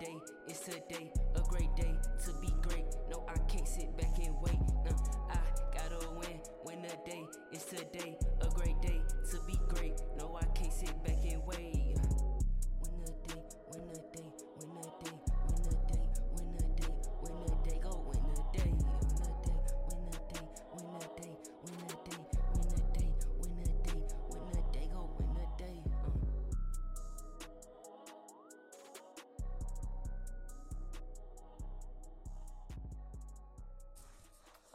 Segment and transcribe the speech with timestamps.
[0.00, 0.16] day,
[0.48, 2.86] it's today, a great day to be great.
[3.10, 4.58] No, I can't sit back and wait.
[4.88, 4.92] Uh,
[5.30, 5.36] I
[5.76, 7.22] gotta win, win the day,
[7.52, 9.00] it's today, a great day
[9.30, 10.00] to be great.
[10.18, 11.89] No, I can't sit back and wait.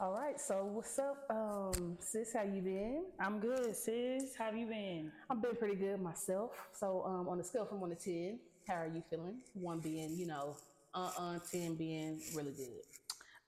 [0.06, 2.32] All right, so what's up, um, sis?
[2.32, 3.06] How you been?
[3.18, 4.36] I'm good, sis.
[4.38, 5.10] How have you been?
[5.28, 6.52] I've been pretty good myself.
[6.74, 8.38] So, um, on a scale from one to ten,
[8.68, 9.38] how are you feeling?
[9.54, 10.58] One being, you know,
[10.94, 12.82] uh, uh ten being really good.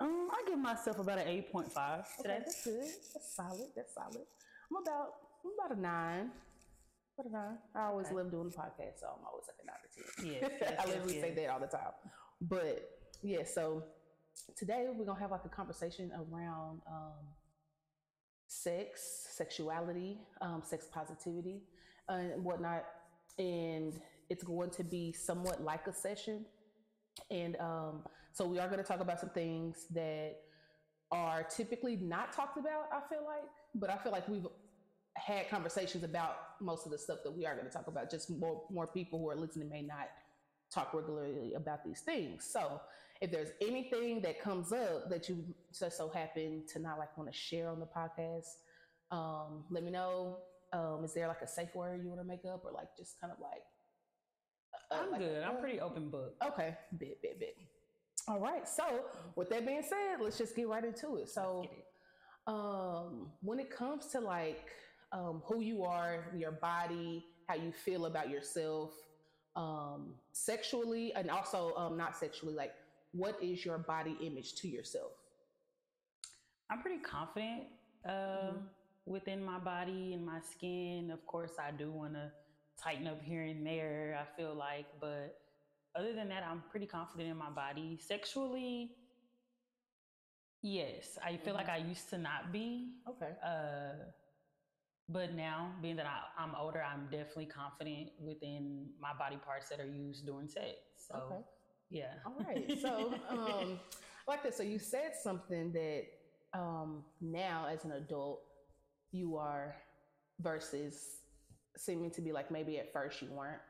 [0.00, 2.38] Um, I give myself about an 8.5 Okay, today.
[2.44, 2.90] that's good.
[3.14, 3.68] That's solid.
[3.76, 4.26] That's solid.
[4.72, 5.10] I'm about,
[5.44, 6.30] I'm about a nine.
[7.20, 7.58] About a nine.
[7.76, 8.16] I always Okay.
[8.16, 10.26] love doing the podcast, so I'm always like a nine to ten.
[10.26, 11.36] Yeah, yes, I yes, literally say yes.
[11.36, 11.92] that all the time.
[12.40, 12.90] But
[13.22, 13.84] yeah, so
[14.56, 17.26] today we're gonna have like a conversation around um,
[18.48, 21.62] sex, sexuality, um, sex positivity,
[22.08, 22.84] and whatnot.
[23.38, 26.44] And it's going to be somewhat like a session.
[27.30, 30.36] And um, so we are going to talk about some things that
[31.10, 34.46] are typically not talked about, I feel like, but I feel like we've
[35.14, 38.10] had conversations about most of the stuff that we are going to talk about.
[38.10, 40.08] Just more, more people who are listening may not
[40.72, 42.44] talk regularly about these things.
[42.50, 42.80] So
[43.20, 45.44] if there's anything that comes up that you
[45.76, 48.58] just so happen to not like want to share on the podcast,
[49.10, 50.38] um, let me know.
[50.72, 53.18] Um, is there like a safe word you want to make up or like just
[53.20, 53.62] kind of like
[54.90, 55.42] uh, I'm like, good.
[55.42, 56.34] I'm uh, pretty open book.
[56.46, 57.56] Okay, bit, bit, bit.
[58.26, 58.68] All right.
[58.68, 59.00] So,
[59.36, 61.28] with that being said, let's just get right into it.
[61.28, 61.84] So, it.
[62.46, 64.70] um, when it comes to like
[65.12, 68.92] um, who you are, your body, how you feel about yourself,
[69.56, 72.72] um, sexually, and also um, not sexually, like
[73.12, 75.12] what is your body image to yourself?
[76.70, 77.64] I'm pretty confident
[78.04, 78.68] um, Mhm.
[79.06, 81.10] within my body and my skin.
[81.10, 82.30] Of course, I do want to
[82.76, 84.86] tighten up here and there, I feel like.
[85.00, 85.40] But
[85.94, 87.96] other than that, I'm pretty confident in my body.
[87.98, 88.96] Sexually,
[90.62, 91.18] yes.
[91.24, 92.94] I feel like I used to not be.
[93.08, 93.34] Okay.
[93.42, 94.04] Uh,
[95.08, 99.80] but now, being that I, I'm older, I'm definitely confident within my body parts that
[99.80, 100.76] are used during sex.
[100.96, 101.42] So, Okay.
[101.90, 102.14] Yeah.
[102.26, 102.78] All right.
[102.80, 103.80] So, um,
[104.26, 104.56] like this.
[104.56, 106.04] So you said something that
[106.54, 108.42] um, now, as an adult,
[109.12, 109.76] you are
[110.40, 111.22] versus
[111.76, 113.60] seeming to be like maybe at first you weren't.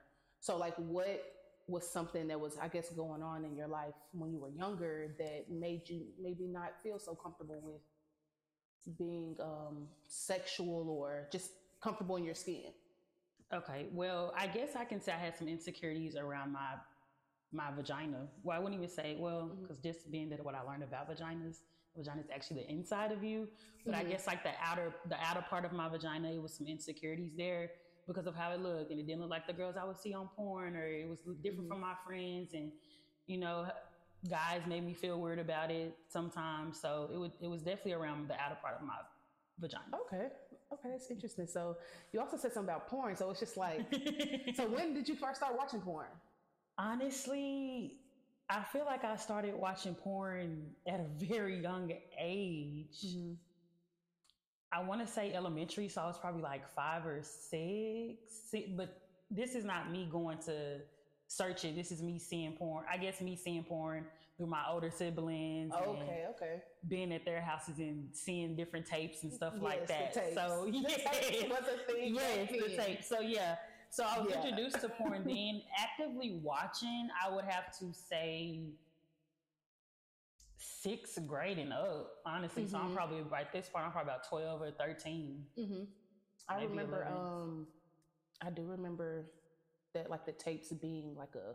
[0.40, 1.22] So, like, what
[1.66, 5.14] was something that was, I guess, going on in your life when you were younger
[5.18, 11.50] that made you maybe not feel so comfortable with being um, sexual or just
[11.82, 12.72] comfortable in your skin?
[13.52, 13.86] Okay.
[13.92, 16.74] Well, I guess I can say I had some insecurities around my
[17.52, 18.28] my vagina.
[18.42, 21.60] Well, I wouldn't even say well because just being that what I learned about vaginas,
[21.96, 23.48] vagina is actually the inside of you.
[23.86, 24.10] But I Mhm.
[24.10, 27.70] guess like the outer the outer part of my vagina, it was some insecurities there
[28.06, 30.14] because of how it looked, and it didn't look like the girls I would see
[30.14, 31.68] on porn, or it was different Mhm.
[31.68, 32.72] from my friends, and
[33.26, 33.70] you know.
[34.28, 38.26] Guys made me feel weird about it sometimes, so it would it was definitely around
[38.28, 38.96] the outer part of my
[39.60, 39.84] vagina.
[39.94, 40.26] Okay.
[40.72, 41.46] Okay, that's interesting.
[41.46, 41.76] So
[42.12, 43.14] you also said something about porn.
[43.14, 43.86] So it's just like,
[44.56, 46.08] so when did you first start watching porn?
[46.78, 47.96] Honestly,
[48.48, 52.98] I feel like I started watching porn at a very young age.
[53.04, 53.32] Mm-hmm.
[54.70, 58.18] I want to say elementary, so I was probably like five or six.
[58.50, 59.00] si- But
[59.30, 60.78] this is not me going to
[61.26, 61.74] search it.
[61.74, 62.84] This is me seeing porn.
[62.90, 64.04] I guess me seeing porn
[64.36, 65.72] through my older siblings.
[65.74, 66.62] and Okay, okay.
[66.86, 70.14] being at their houses and seeing different tapes and stuff like that.
[70.14, 70.34] the tapes.
[70.34, 72.86] So The yes, tapes was a thing yes, the then.
[72.86, 73.02] tape.
[73.04, 73.56] So yeah,
[73.90, 74.42] so I was Yeah.
[74.44, 75.24] introduced to porn.
[75.24, 78.60] Then actively watching, I would have to say
[80.56, 82.16] sixth grade and up.
[82.26, 82.94] Honestly, so I'm Mhm.
[82.94, 83.84] probably right this part.
[83.84, 85.46] I'm probably about twelve or thirteen.
[85.56, 85.84] hmm
[86.50, 87.02] I remember.
[87.02, 87.12] 11.
[87.16, 87.66] Um,
[88.40, 89.26] I do remember
[89.94, 91.54] that like the tapes being like a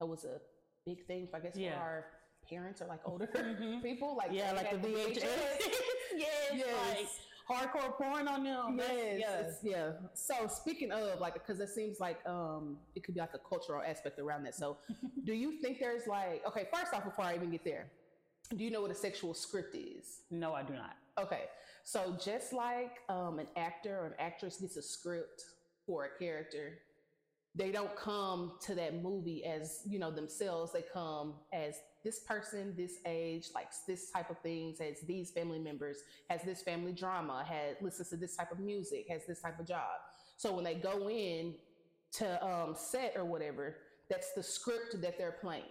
[0.00, 0.40] that was a
[0.84, 1.28] big thing.
[1.32, 1.74] I guess Yeah.
[1.78, 2.06] for our
[2.48, 3.82] parents or like older Mhm.
[3.82, 4.16] people.
[4.16, 5.22] Like Yeah, like the VHS.
[6.14, 6.96] yes, Yes.
[6.98, 7.08] like
[7.48, 8.80] hardcore porn on them.
[8.80, 9.70] Yes, yeah.
[9.70, 9.90] yeah.
[10.14, 13.82] So speaking of like, because it seems like um, it could be like a cultural
[13.82, 14.54] aspect around that.
[14.54, 14.78] So,
[15.24, 17.86] do you think there's like, okay, first off, before I even get there,
[18.56, 20.22] do you know what a sexual script is?
[20.30, 20.96] No, I do not.
[21.20, 21.44] Okay,
[21.84, 25.44] so just like um, an actor or an actress gets a script
[25.86, 26.78] for a character,
[27.54, 30.72] they don't come to that movie as you know themselves.
[30.72, 31.76] They come as
[32.06, 35.98] this person, this age, likes this type of things, has these family members,
[36.30, 39.66] has this family drama, has listens to this type of music, has this type of
[39.66, 39.98] job.
[40.36, 41.54] So when they go in
[42.12, 45.64] to um, set or whatever, that's the script that they're playing.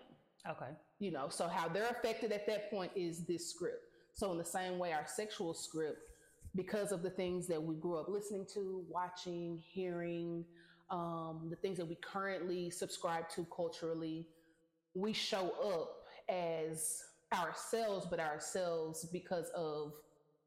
[0.46, 0.72] Okay.
[1.00, 3.86] You know, so how they're affected at that point is this script.
[4.14, 6.00] So in the same way, our sexual script,
[6.54, 10.44] because of the things that we grew up listening to, watching, hearing,
[10.90, 14.28] um, the things that we currently subscribe to culturally,
[14.94, 15.95] we show up
[16.30, 17.02] as
[17.34, 19.94] ourselves, but ourselves because of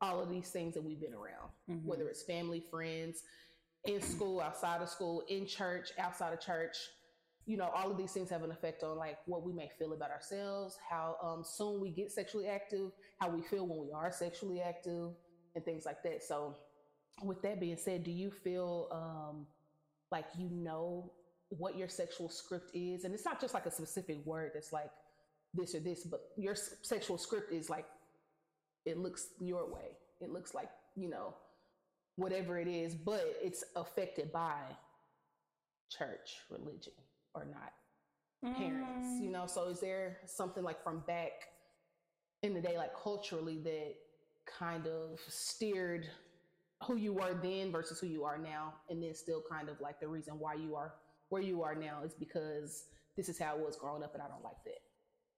[0.00, 1.84] all of these things that we've been around, Mhm.
[1.84, 3.22] whether it's family, friends,
[3.84, 6.76] in school, outside of school, in church, outside of church.
[7.46, 9.92] You know, all of these things have an effect on like what we may feel
[9.94, 14.12] about ourselves, how um, soon we get sexually active, how we feel when we are
[14.12, 15.14] sexually active,
[15.54, 16.22] and things like that.
[16.22, 16.56] So,
[17.22, 19.46] with that being said, do you feel um,
[20.12, 21.12] like you know
[21.48, 23.04] what your sexual script is?
[23.04, 24.90] And it's not just like a specific word that's like
[25.54, 27.86] this or this, but your sexual script is like
[28.84, 29.96] it looks your way.
[30.20, 31.34] It looks like, you know,
[32.16, 34.60] whatever it is, but it's affected by
[35.90, 36.92] church, religion,
[37.34, 37.72] or not
[38.56, 39.22] parents, Mm.
[39.22, 39.46] you know?
[39.46, 41.32] So is there something like from back
[42.42, 43.94] in the day, like culturally, that
[44.46, 46.08] kind of steered
[46.84, 48.74] who you were then versus who you are now?
[48.88, 50.94] And then still kind of like the reason why you are
[51.30, 52.86] where you are now is because
[53.16, 54.80] this is how it was growing up and I don't like that.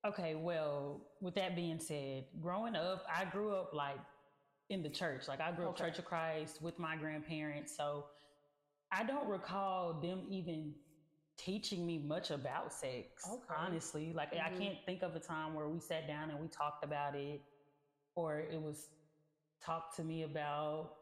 [0.04, 3.98] Okay, well, with that being said, growing up, I grew up like
[4.70, 5.28] in the church.
[5.28, 5.84] Like I grew up Okay.
[5.84, 7.76] Church of Christ with my grandparents.
[7.76, 8.06] So
[8.90, 10.74] I don't recall them even
[11.36, 13.26] teaching me much about sex.
[13.30, 13.54] Okay.
[13.56, 14.58] Honestly, like I Mhm.
[14.58, 17.42] can't think of a time where we sat down and we talked about it
[18.14, 18.90] or it was
[19.60, 20.96] talked to me about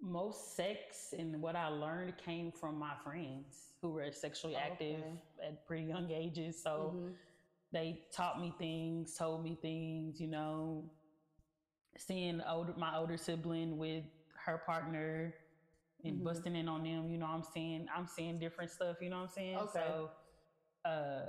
[0.00, 5.18] most sex and what I learned came from my friends who were sexually active Okay.
[5.42, 6.62] at pretty young ages.
[6.62, 7.16] So Mhm.
[7.72, 10.90] They taught me things, told me things, you know,
[11.98, 14.04] seeing older my older sibling with
[14.46, 15.34] her partner
[16.04, 16.24] and Mhm.
[16.24, 19.22] busting in on them, you know, I'm seeing I'm seeing different stuff, you know what
[19.24, 19.56] I'm saying?
[19.58, 19.80] Okay.
[19.80, 20.10] So
[20.84, 21.26] uh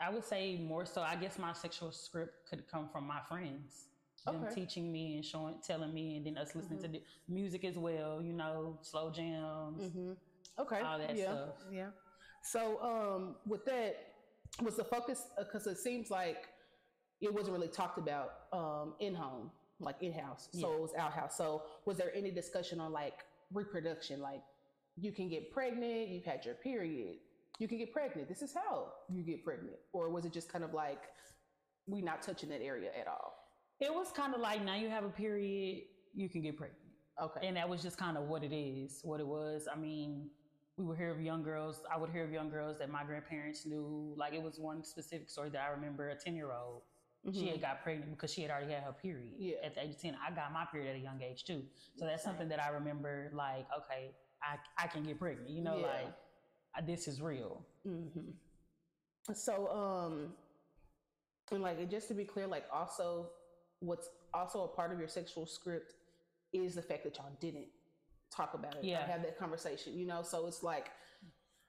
[0.00, 3.86] I would say more so I guess my sexual script could come from my friends.
[4.26, 4.54] Them Okay.
[4.54, 8.22] teaching me and showing telling me and then us listening to the music as well,
[8.22, 9.92] you know, slow jams.
[9.92, 10.12] hmm
[10.58, 10.82] Okay.
[10.82, 11.26] all that yeah.
[11.26, 11.54] stuff.
[11.72, 11.90] Yeah.
[12.44, 14.11] So, um, with that,
[14.60, 16.48] was the focus because it seems like
[17.20, 19.50] it wasn't really talked about um, in home,
[19.80, 20.48] like in house.
[20.52, 21.36] So it was out house.
[21.36, 24.20] So, was there any discussion on like reproduction?
[24.20, 24.42] Like,
[24.96, 26.08] you can get pregnant.
[26.08, 27.16] You've had your period.
[27.58, 28.28] You can get pregnant.
[28.28, 29.76] This is how you get pregnant.
[29.92, 31.02] Or was it just kind of like
[31.86, 33.34] we not touching that area at all?
[33.80, 35.84] It was kind of like now you have a period,
[36.14, 36.78] you can get pregnant.
[37.22, 37.46] Okay.
[37.46, 40.30] and that was just kind of what it is what it was i mean
[40.78, 43.66] we would hear of young girls i would hear of young girls that my grandparents
[43.66, 44.14] knew.
[44.16, 46.82] Like it was one specific story that i remember a 10 year old
[47.32, 47.52] she Mhm.
[47.52, 49.58] had got pregnant because she had already had her period Yeah.
[49.62, 51.62] at the age of 10 i got my period at a young age too.
[51.96, 54.10] So that's something that i remember like okay
[54.42, 55.86] i, I can get pregnant you know Yeah.
[55.86, 56.14] like
[56.74, 57.64] I, this is real.
[57.84, 58.30] Hmm
[59.34, 60.34] So, um,
[61.52, 63.30] and like, just to be clear, like, also,
[63.80, 65.94] what's also a part of your sexual script
[66.52, 67.68] is the fact that y'all didn't
[68.34, 69.06] talk about it, Yeah.
[69.06, 70.22] have that conversation, you know.
[70.22, 70.90] So it's like,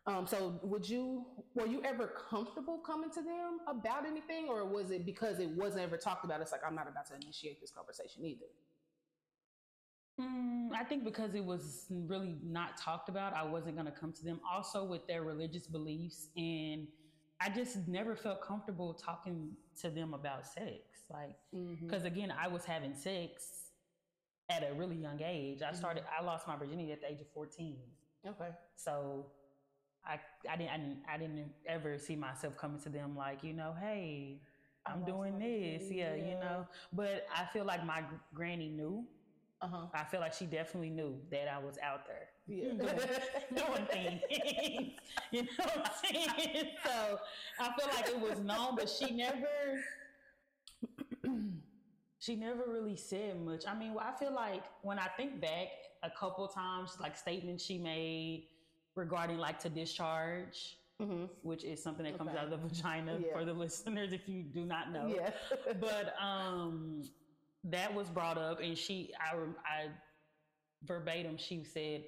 [0.06, 1.26] um, so would you,
[1.56, 5.84] were you ever comfortable coming to them about anything, or was it because it wasn't
[5.84, 6.42] ever talked about?
[6.42, 8.46] It's like I'm not about to initiate this conversation either.
[10.22, 14.14] Mm, I think because it was really not talked about, I wasn't going to come
[14.14, 14.40] to them.
[14.50, 16.88] Also, with their religious beliefs, and
[17.42, 19.52] I just never felt comfortable talking
[19.82, 20.82] to them about sex.
[21.10, 21.86] Like, Mm-hmm.
[21.88, 23.63] because again, I was having sex
[24.56, 25.62] at a really young age.
[25.62, 27.78] I started, I lost my virginity at the age of 14.
[28.28, 28.50] Okay.
[28.76, 29.26] So
[30.06, 30.20] I,
[30.50, 33.74] I didn't, I didn't, I didn't ever see myself coming to them like, you know,
[33.80, 34.42] hey,
[34.86, 36.68] I'm doing this, virginity, yeah, you know.
[36.92, 39.06] But I feel like my gr- granny knew.
[39.62, 39.86] Uh huh.
[39.94, 42.74] I feel like she definitely knew that I was out there Yeah.
[43.56, 44.22] doing things.
[45.32, 45.92] you know what I'm
[46.36, 46.66] saying?
[46.84, 47.18] So
[47.62, 49.48] I feel like it was known, but she never
[52.24, 53.66] she never really said much.
[53.68, 55.68] I mean, I feel like when I think back
[56.04, 58.48] a couple times, like statements she made
[58.96, 62.40] regarding like to discharge, hmm which is something that comes Okay.
[62.40, 63.34] out of the vagina Yeah.
[63.34, 65.32] for the listeners if you do not know Yeah.
[65.82, 67.02] but um
[67.66, 69.88] that was brought up and she i i
[70.84, 72.04] verbatim she said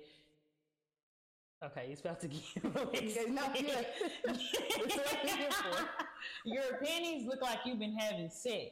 [1.64, 3.82] okay it's about to get a little Yeah, no, yeah.
[4.26, 5.90] That's what I'm here for.
[6.46, 8.72] your panties look like you've been having sex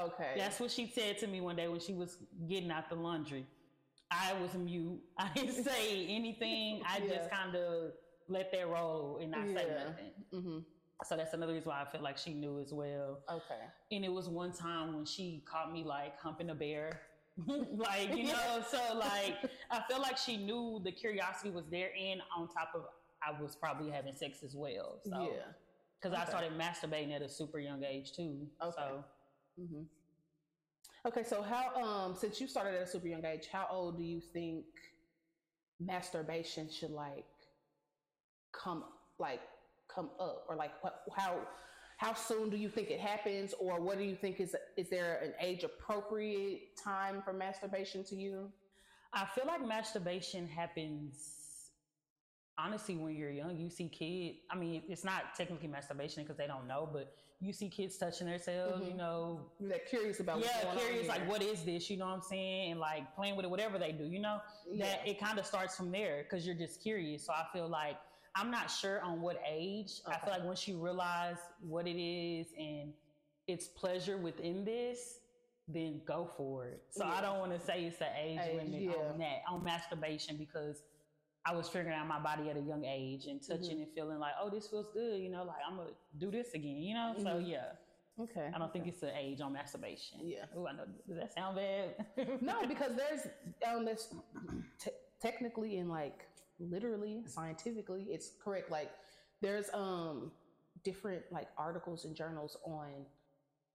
[0.00, 0.34] okay.
[0.36, 3.46] that's what she said to me one day when she was getting out the laundry
[4.10, 7.16] i was mute i didn't say anything i Yeah.
[7.16, 7.92] just kind of
[8.28, 9.84] let that roll and not say Yeah.
[9.84, 10.58] nothing hmm
[11.04, 13.60] so that's another reason why i feel like she knew as well Okay.
[13.92, 17.00] and it was one time when she caught me like humping a bear
[17.46, 19.36] like you know so like
[19.72, 22.82] i feel like she knew the curiosity was there and on top of
[23.26, 25.00] I was probably having sex as well.
[25.02, 25.52] So yeah.
[25.98, 28.46] because I started masturbating at a super young age too.
[28.62, 28.74] Okay.
[28.76, 29.02] So
[29.56, 29.82] hmm
[31.06, 34.04] Okay, so how um since you started at a super young age, how old do
[34.04, 34.64] you think
[35.80, 37.26] masturbation should like
[38.52, 38.84] come
[39.18, 39.40] like
[39.88, 40.46] come up?
[40.48, 41.40] Or like what how
[41.98, 43.54] how soon do you think it happens?
[43.60, 48.16] Or what do you think is is there an age appropriate time for masturbation to
[48.16, 48.50] you?
[49.12, 51.43] I feel like masturbation happens
[52.58, 53.56] honestly when you're young.
[53.56, 54.38] You see kids.
[54.50, 58.26] I mean, it's not technically masturbation because they don't know, but you see kids touching
[58.28, 58.86] themselves.
[58.86, 58.96] You Mhm.
[58.96, 61.90] know, You're curious about yeah, curious like what is this?
[61.90, 62.72] You know what I'm saying?
[62.72, 64.04] And like playing with it, whatever they do.
[64.04, 64.40] You know,
[64.78, 67.24] that it kind of starts from there because you're just curious.
[67.26, 67.96] So I feel like
[68.36, 70.00] I'm not sure on what age.
[70.06, 72.92] I feel like once you realize what it is and
[73.46, 75.20] its pleasure within this,
[75.68, 76.82] then go for it.
[76.90, 78.92] So I don't want to say it's the age, Age, limit yeah.
[78.92, 80.82] on that on masturbation because
[81.46, 83.82] I was figuring out my body at a young age and touching Mm-hmm.
[83.82, 85.20] and feeling like, oh, this feels good.
[85.20, 86.78] You know, like I'm gonna do this again.
[86.82, 87.48] You know, so Mhm.
[87.48, 87.72] yeah.
[88.18, 88.48] Okay.
[88.54, 90.20] I don't think it's an age on masturbation.
[90.22, 90.44] Yeah.
[90.56, 90.84] Oh, I know.
[91.06, 92.40] Does that sound bad?
[92.40, 93.26] no, because there's
[93.68, 94.14] um this
[94.78, 96.26] te- technically and like
[96.60, 98.70] literally scientifically it's correct.
[98.70, 98.90] Like
[99.42, 100.32] there's um
[100.84, 103.04] different like articles and journals on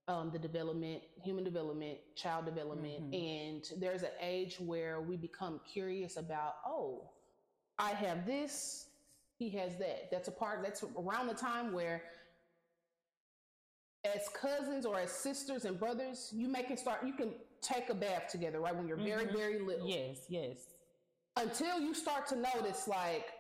[0.08, 6.18] um the development, human development, child development, and there's an age where we become curious
[6.18, 7.12] about, oh,
[7.80, 8.88] I have this,
[9.38, 10.10] he has that.
[10.12, 12.04] That's a part that's around the time where
[14.06, 17.06] as cousins or as sisters and brothers, you make it start.
[17.06, 17.32] You can
[17.62, 18.76] take a bath together, right?
[18.76, 19.34] When you're very, Mhm.
[19.36, 19.88] very little.
[19.88, 20.58] yes, yes.
[21.38, 23.34] Until you start to notice, like,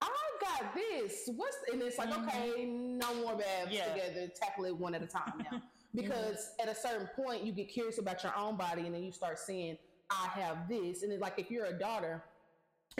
[0.00, 0.10] I
[0.40, 1.28] got this.
[1.34, 2.26] What's and it's like, Mhm.
[2.28, 3.86] okay, no more baths Yeah.
[3.86, 3.94] Mm-hmm.
[3.94, 4.28] together.
[4.28, 5.62] Tackle it one at a time now.
[5.94, 9.12] Because at a certain point, you get curious about your own body, and then you
[9.12, 9.78] start seeing,
[10.10, 11.04] I have this.
[11.04, 12.24] And then, like, if you're a daughter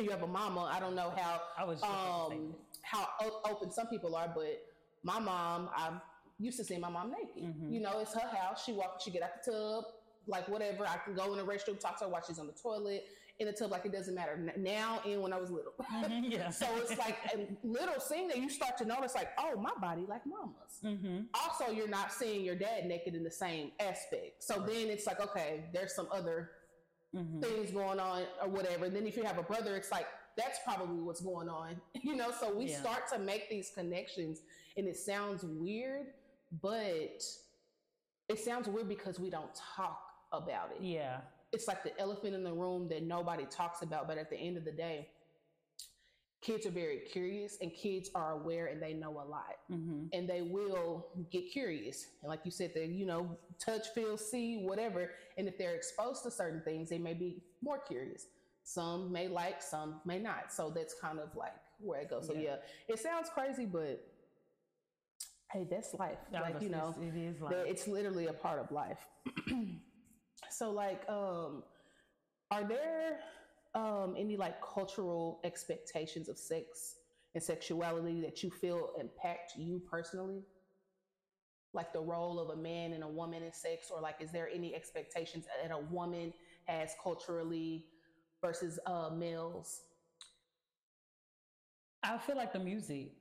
[0.03, 2.55] you have a mama, I don't know how I was just about to say um
[2.83, 3.09] how
[3.49, 4.63] open some people are, but
[5.03, 5.91] my mom, I
[6.39, 7.43] used to see my mom naked.
[7.43, 7.73] Mhm.
[7.73, 8.63] You know, it's her house.
[8.65, 9.85] She walk, she get out the tub,
[10.27, 10.87] like whatever.
[10.87, 13.05] I can go in the restroom, talk to her while she's on the toilet,
[13.39, 15.73] in the tub, like it doesn't matter now and when I was little.
[16.29, 16.51] Yeah.
[16.63, 20.05] so it's like a little thing that you start to notice, like, oh, my body
[20.07, 20.81] like mama's.
[20.83, 24.43] hmm Also, you're not seeing your dad naked in the same aspect.
[24.43, 26.51] So then it's like, okay, there's some other
[27.15, 28.87] hmm things going on or whatever.
[28.87, 30.07] And then if you have a brother, it's like
[30.37, 32.31] that's probably what's going on, you know.
[32.41, 32.81] So we Yeah.
[32.81, 34.41] start to make these connections,
[34.77, 36.07] and it sounds weird,
[36.61, 37.23] but
[38.29, 40.01] it sounds weird because we don't talk
[40.33, 40.83] about it.
[40.83, 41.21] Yeah.
[41.53, 44.09] It's like the elephant in the room that nobody talks about.
[44.09, 45.09] But at the end of the day,
[46.45, 50.29] kids are very curious, and kids are aware, and they know a lot hmm and
[50.29, 52.07] they will get curious.
[52.23, 55.11] And like you said, they you know touch, feel, see, whatever.
[55.37, 58.27] And if they're exposed to certain things, they may be more curious.
[58.63, 60.53] Some may like, some may not.
[60.53, 62.27] So that's kind of like where it goes.
[62.29, 62.41] So Yeah.
[62.41, 62.57] yeah,
[62.89, 64.07] it sounds crazy, but
[65.53, 66.19] hey, that's life.
[66.33, 69.05] like you know, it is that it's literally a part of life.
[70.51, 71.63] so like, um,
[72.51, 73.19] are there
[73.75, 76.97] um any like cultural expectations of sex
[77.35, 80.43] and sexuality that you feel impact you personally?
[81.73, 84.49] Like the role of a man and a woman in sex, or like is there
[84.49, 86.33] any expectations that a woman
[86.67, 87.87] has culturally
[88.41, 89.83] versus uh males?
[92.03, 93.13] I feel like the music,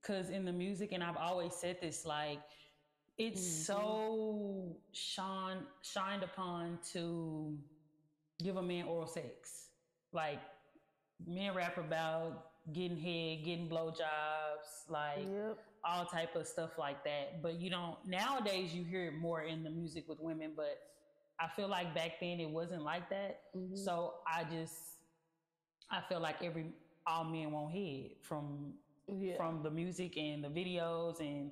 [0.00, 2.40] because in the music, and I've always said this, like
[3.18, 3.66] it's Mhm.
[3.66, 7.56] so shine shined upon to
[8.42, 9.68] give a man oral sex.
[10.12, 10.40] Like
[11.26, 15.58] men rap about getting head, getting blowjobs, like Yep.
[15.84, 17.42] all type of stuff like that.
[17.42, 20.78] But you don't nowadays you hear it more in the music with women, but
[21.40, 23.40] I feel like back then it wasn't like that.
[23.56, 23.76] Mhm.
[23.76, 24.98] So I just
[25.90, 26.72] I feel like every
[27.06, 28.74] all men want head from
[29.08, 29.36] Yeah.
[29.36, 31.50] from the music and the videos and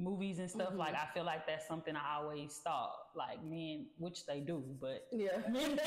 [0.00, 0.72] movies and stuff.
[0.72, 0.78] Mhm.
[0.78, 2.94] Like I feel like that's something I always thought.
[3.14, 5.38] Like men, which they do, but yeah.
[5.48, 5.78] men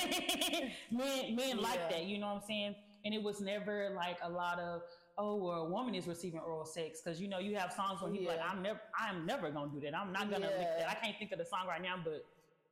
[0.91, 1.89] men, men like Yeah.
[1.89, 2.75] that, you know what I'm saying?
[3.05, 4.81] And it was never like a lot of
[5.17, 8.11] oh well a woman is receiving oral sex because you know you have songs where
[8.11, 9.95] he's like I'm never I'm never gonna do that.
[9.95, 10.89] I'm not gonna lick that.
[10.89, 12.23] I can't think of the song right now, but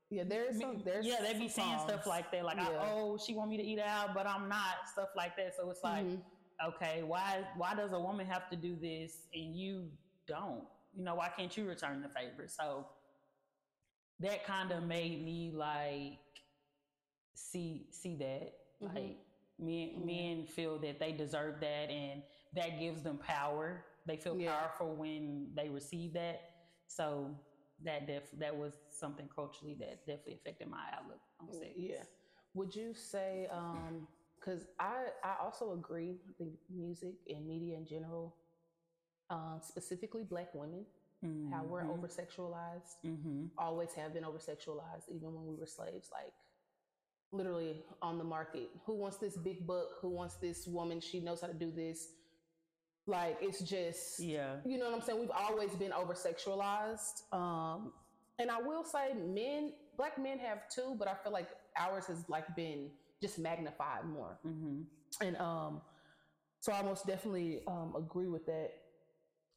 [0.10, 3.34] Yeah, there's some there's yeah, they be saying stuff like that, like, I, "Oh, she
[3.34, 5.56] want me to eat out, but I'm not," stuff like that.
[5.56, 6.22] So it's like, Mhm.
[6.70, 9.90] okay, why why does a woman have to do this and you
[10.28, 10.66] don't?
[10.94, 12.48] You know, why can't you return the favor?
[12.48, 12.86] So
[14.20, 16.20] that kind of made me like
[17.36, 18.94] see see that Mhm.
[18.96, 19.18] like
[19.58, 20.06] men Yeah.
[20.06, 23.86] men feel that they deserve that and that gives them power.
[24.06, 24.60] They feel Yeah.
[24.60, 26.42] powerful when they receive that.
[26.88, 27.36] So
[27.80, 31.78] that def- that was something culturally that definitely affected my outlook on sex.
[31.78, 32.04] Yeah.
[32.54, 34.08] Would you say um
[34.40, 36.20] because I I also agree.
[36.28, 38.36] I think music and media in general,
[39.32, 40.86] um, specifically Black women,
[41.52, 46.10] how we're over sexualized, hmm always have been over sexualized, even when we were slaves.
[46.12, 46.34] Like
[47.32, 49.88] literally on the market, who wants this big book?
[50.02, 51.00] Who wants this woman?
[51.00, 52.10] She knows how to do this.
[53.08, 54.58] Like it's just Yeah.
[54.66, 55.20] you know what I'm saying?
[55.20, 57.32] We've always been over sexualized.
[57.34, 57.94] Um,
[58.40, 62.28] and I will say men, black men have too, but I feel like ours has
[62.30, 62.90] like been
[63.22, 64.38] just magnified more.
[64.44, 64.82] hmm
[65.22, 65.82] And um,
[66.60, 68.72] so I most definitely um, agree with that.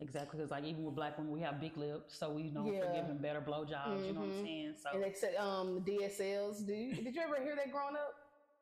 [0.00, 2.72] Exactly, because like even with black women, we have big lips, so we know for
[2.72, 3.00] Yeah.
[3.00, 4.06] giving better blowjobs.
[4.06, 4.42] You know what I'm Mhm.
[4.44, 4.74] saying?
[4.82, 6.66] So And they said um, DSLs.
[6.66, 8.14] Did you, did you ever hear that growing up?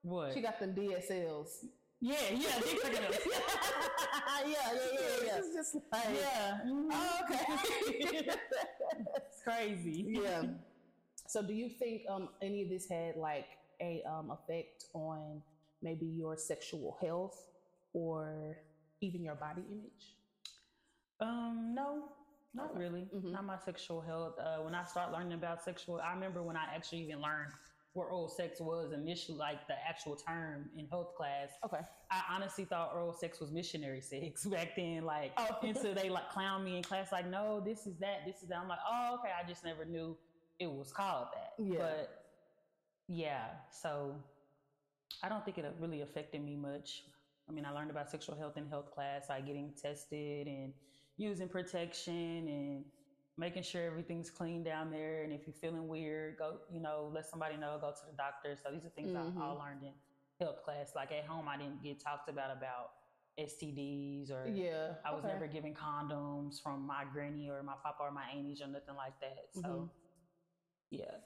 [0.02, 0.34] what?
[0.34, 1.64] She got them DSLs.
[2.00, 3.26] yeah, yeah, dick sucking lips.
[3.26, 5.38] yeah, yeah, yeah, yeah.
[5.38, 6.60] It's just like, yeah.
[6.66, 6.88] mhm.
[6.90, 8.26] Oh, okay.
[9.16, 10.06] it's crazy.
[10.22, 10.42] yeah.
[11.28, 13.46] So, do you think um, any of this had like
[13.80, 15.40] a um, effect on
[15.80, 17.40] maybe your sexual health
[17.94, 18.58] or
[19.00, 20.16] even your body image?
[21.22, 22.08] Um, no,
[22.54, 23.02] not really.
[23.14, 23.32] Mhm.
[23.32, 24.38] Not my sexual health.
[24.38, 27.52] Uh, when I started learning about sexual, I remember when I actually even learned
[27.94, 31.50] what oral sex was initially, like the actual term in health class.
[31.64, 31.80] Okay.
[32.10, 35.04] I honestly thought oral sex was missionary sex back then.
[35.04, 35.58] Like Oh.
[35.62, 38.58] until they like clown me in class, like, no, this is that, this is that.
[38.58, 39.30] I'm like, oh, okay.
[39.38, 40.16] I just never knew
[40.58, 41.52] it was called that.
[41.62, 41.78] Yeah.
[41.78, 42.24] But
[43.08, 44.14] yeah, so
[45.22, 47.04] I don't think it really affected me much.
[47.48, 50.72] I mean, I learned about sexual health in health class, like getting tested and
[51.16, 52.84] using protection and
[53.38, 55.22] making sure everything's clean down there.
[55.22, 58.56] And if you're feeling weird, go, you know, let somebody know, go to the doctor.
[58.62, 59.38] So these are things Mhm.
[59.38, 59.94] I all learned in
[60.38, 60.94] health class.
[60.94, 62.92] Like at home, I didn't get talked about about
[63.38, 64.96] STDs or Yeah.
[65.04, 65.32] I was okay.
[65.32, 69.18] never given condoms from my granny or my papa or my aunties or nothing like
[69.20, 69.48] that.
[69.54, 69.90] So Mhm.
[70.90, 71.20] yeah.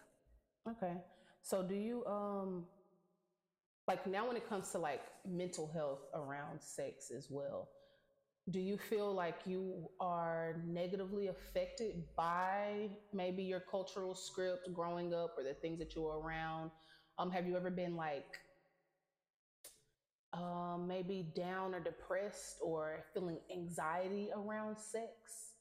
[0.69, 1.03] Okay.
[1.43, 2.69] So do you um
[3.89, 7.69] like now when it comes to like mental health around sex as well,
[8.51, 15.35] do you feel like you are negatively affected by maybe your cultural script growing up
[15.37, 16.71] or the things that you were around?
[17.19, 18.39] Um have you ever been like
[20.33, 25.53] um maybe down or depressed or feeling anxiety around sex?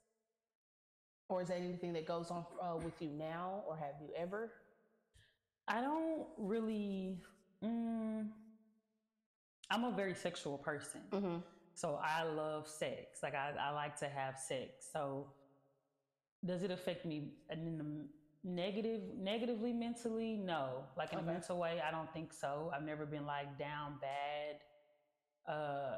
[1.29, 4.51] Or is that anything that goes on uh, with you now or have you ever?
[5.67, 7.17] I don't really.
[7.63, 8.27] Mm,
[9.71, 11.38] I'm a very sexual person, Mm-hmm.
[11.75, 13.19] So I love sex.
[13.21, 14.88] Like I, I like to have sex.
[14.91, 15.27] So
[16.43, 17.85] does it affect me in the
[18.49, 20.35] negative, negatively mentally?
[20.38, 20.85] No.
[20.97, 21.27] Like in Okay.
[21.27, 22.71] a mental way, I don't think so.
[22.73, 25.97] I've never been like down bad uh,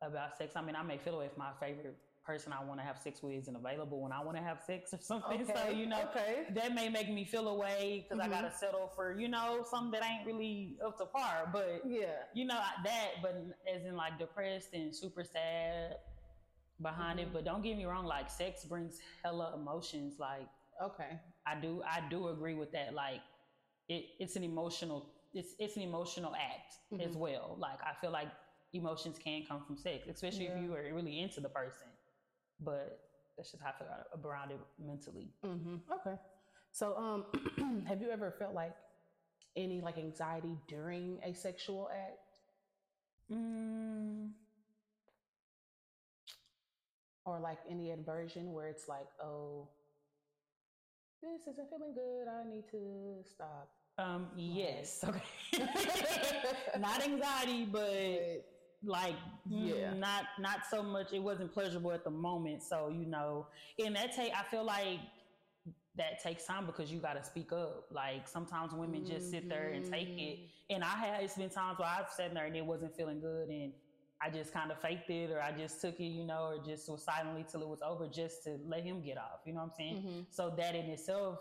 [0.00, 0.54] about sex.
[0.56, 3.34] I mean, I may feel away my favorite person I want to have sex with
[3.34, 5.46] isn't available when I want to have sex or something.
[5.54, 6.46] So you know, okay.
[6.54, 8.30] that may make me feel away because I Mhm.
[8.30, 11.48] gotta settle for you know something that ain't really up to par.
[11.52, 12.24] But Yeah.
[12.34, 13.36] you know that, but
[13.72, 15.98] as in like depressed and super sad
[16.82, 17.22] behind Mhm.
[17.22, 17.32] it.
[17.32, 20.18] But don't get me wrong, like sex brings hella emotions.
[20.18, 20.48] Like
[20.82, 21.18] Okay.
[21.46, 22.92] I do, I do agree with that.
[22.92, 23.22] Like
[23.88, 27.20] it, it's an emotional, it's it's an emotional act as Mhm.
[27.20, 27.54] well.
[27.58, 28.28] Like I feel like
[28.72, 30.56] emotions can come from sex, especially Yeah.
[30.58, 31.86] if you are really into the person.
[32.60, 32.98] But
[33.36, 33.88] that's just how I feel
[34.24, 35.28] around it mentally.
[35.42, 36.16] hmm Okay.
[36.72, 38.74] So, um, have you ever felt like
[39.56, 42.18] any like anxiety during a sexual act,
[43.32, 44.30] Mm,
[47.24, 49.68] or like any aversion where it's like, oh,
[51.22, 52.28] this isn't feeling good.
[52.28, 53.68] I need to stop.
[53.98, 55.04] um, yes.
[55.08, 55.22] Okay.
[56.78, 58.44] not anxiety, But,
[58.86, 59.16] like
[59.48, 59.92] Yeah.
[59.94, 61.12] not not so much.
[61.12, 63.48] It wasn't pleasurable at the moment, so you know.
[63.78, 65.00] And that take, I feel like
[65.96, 67.86] that takes time because you got to speak up.
[67.90, 70.38] Like sometimes women just sit there and take it.
[70.70, 73.48] And I had it's been times where I've sat there and it wasn't feeling good,
[73.48, 73.72] and
[74.20, 76.88] I just kind of faked it, or I just took it, you know, or just
[76.88, 79.40] was silently till it was over, just to let him get off.
[79.44, 80.02] You know what I'm saying?
[80.02, 80.26] Mhm.
[80.30, 81.38] So that in itself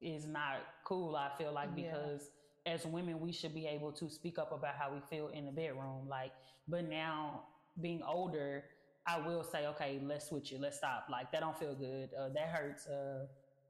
[0.00, 2.18] is not cool, I feel like, Yeah.
[2.66, 5.52] As women, we should be able to speak up about how we feel in the
[5.52, 6.08] bedroom.
[6.08, 6.32] Like,
[6.68, 7.44] but now
[7.80, 8.64] being older,
[9.06, 10.60] I will say, okay, let's switch it.
[10.60, 11.06] Let's stop.
[11.10, 12.10] Like, that don't feel good.
[12.18, 12.86] Uh, that hurts.
[12.86, 13.26] Uh,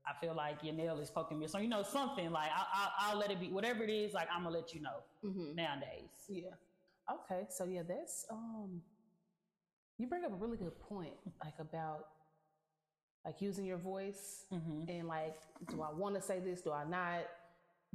[0.07, 1.47] I feel like your nail is poking me.
[1.49, 3.49] So, you know, something like I, I, I'll let it be.
[3.49, 5.55] Whatever it is, like, I'm going to let you know Mhm.
[5.55, 6.11] nowadays.
[6.29, 6.51] Yeah.
[7.13, 7.47] Okay.
[7.51, 8.83] So yeah, that's um
[9.99, 12.07] you bring up a really good point, like about
[13.25, 15.37] like using your voice hmm and like,
[15.71, 16.61] do I want to say this?
[16.63, 17.25] Do I not?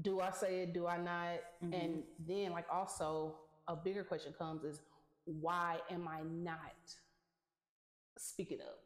[0.02, 0.74] Do I say it?
[0.74, 1.40] Do I not?
[1.64, 1.74] Mhm.
[1.74, 2.28] And mm-hmm.
[2.28, 3.36] then like also
[3.68, 4.82] a bigger question comes is
[5.26, 6.96] why am I not
[8.18, 8.80] speaking up?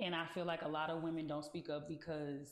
[0.00, 2.50] And I feel like a lot of women don't speak up because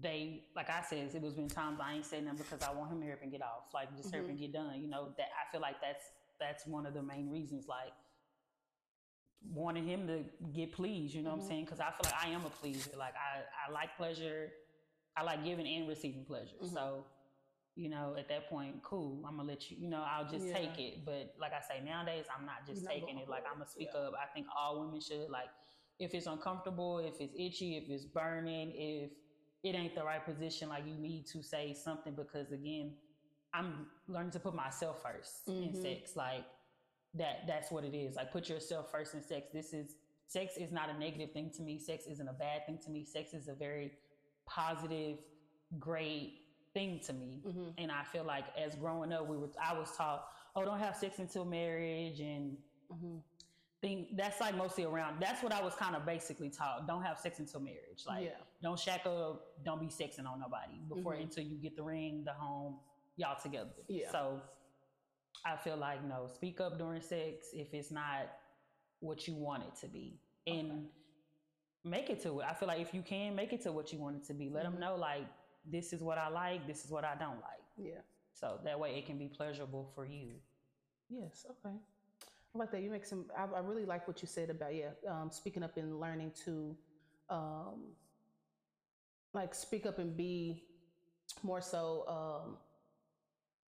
[0.00, 2.92] they, like I said, it was been times I ain't saying them because I want
[2.92, 4.46] him to hurry up and get off, like just hurry up and mm-hmm.
[4.46, 4.80] get done.
[4.80, 6.04] You know that I feel like that's
[6.40, 7.66] that's one of the main reasons.
[7.68, 7.92] Like
[9.52, 11.48] wanting him to get pleased, you know what I'm mm-hmm.
[11.48, 11.64] saying?
[11.66, 12.90] Because I feel like I am a pleaser.
[12.98, 14.50] Like I, I like pleasure.
[15.16, 16.54] I like giving and receiving pleasure.
[16.72, 17.04] So,
[17.78, 19.22] you know, at that point, cool.
[19.24, 19.76] I'm gonna let you.
[19.80, 20.54] You know, I'll just Yeah.
[20.54, 21.04] take it.
[21.04, 23.28] But like I say, nowadays I'm not just You're taking going it.
[23.28, 24.00] Like I'm gonna speak Yeah.
[24.00, 24.14] up.
[24.20, 25.30] I think all women should.
[25.30, 25.48] Like,
[26.00, 29.12] if it's uncomfortable, if it's itchy, if it's burning, if
[29.62, 32.96] it ain't the right position, like you need to say something because again,
[33.54, 35.76] I'm learning to put myself 1st in Mhm.
[35.80, 36.16] sex.
[36.16, 36.44] Like
[37.14, 38.16] that that's what it is.
[38.16, 39.50] Like put yourself first in sex.
[39.52, 41.78] This is sex is not a negative thing to me.
[41.78, 43.04] Sex isn't a bad thing to me.
[43.04, 43.92] Sex is a very
[44.46, 45.18] positive,
[45.78, 46.47] great
[46.78, 47.42] thing to me.
[47.44, 47.74] Mhm.
[47.78, 50.96] And I feel like as growing up, we were I was taught, oh, don't have
[50.96, 52.56] sex until marriage and
[52.92, 53.20] Mhm.
[53.80, 56.86] thing that's like mostly around that's what I was kind of basically taught.
[56.86, 58.04] Don't have sex until marriage.
[58.06, 58.40] Like Yeah.
[58.62, 61.22] don't shack up, don't be sexing on nobody before Mhm.
[61.22, 62.80] until you get the ring, the home,
[63.16, 63.74] y'all together.
[63.88, 64.10] Yeah.
[64.12, 64.40] So
[65.44, 68.28] I feel like no, speak up during sex if it's not
[69.00, 70.20] what you want it to be.
[70.46, 70.90] And
[71.84, 72.44] make it to it.
[72.44, 74.48] I feel like if you can make it to what you want it to be,
[74.48, 74.72] let Mhm.
[74.72, 75.26] them know like
[75.70, 77.64] this is what I like, this is what I don't like.
[77.76, 78.00] Yeah.
[78.32, 80.34] So that way it can be pleasurable for you.
[81.08, 81.46] Yes.
[81.50, 81.74] Okay.
[82.54, 82.82] I like that.
[82.82, 83.26] You make some.
[83.36, 86.76] I, I really like what you said about yeah, um, speaking up and learning to,
[87.30, 87.92] um,
[89.34, 90.64] like speak up and be
[91.42, 92.56] more so um,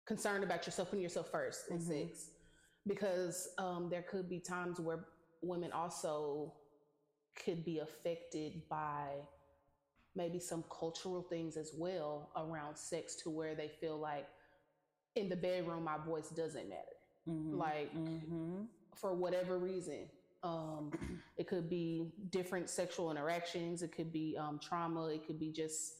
[0.05, 1.81] concerned about yourself, putting yourself 1st in Mhm.
[2.07, 2.29] sex,
[2.87, 5.05] because um, there could be times where
[5.41, 6.53] women also
[7.35, 9.07] could be affected by
[10.15, 14.27] maybe some cultural things as well around sex to where they feel like
[15.15, 16.95] in the bedroom my voice doesn't matter
[17.27, 17.57] Mhm.
[17.57, 18.67] Like- Mhm.
[18.95, 20.09] for whatever reason.
[20.41, 20.91] Um,
[21.37, 23.83] it could be different sexual interactions.
[23.83, 25.07] It could be um, trauma.
[25.09, 25.97] It could be just,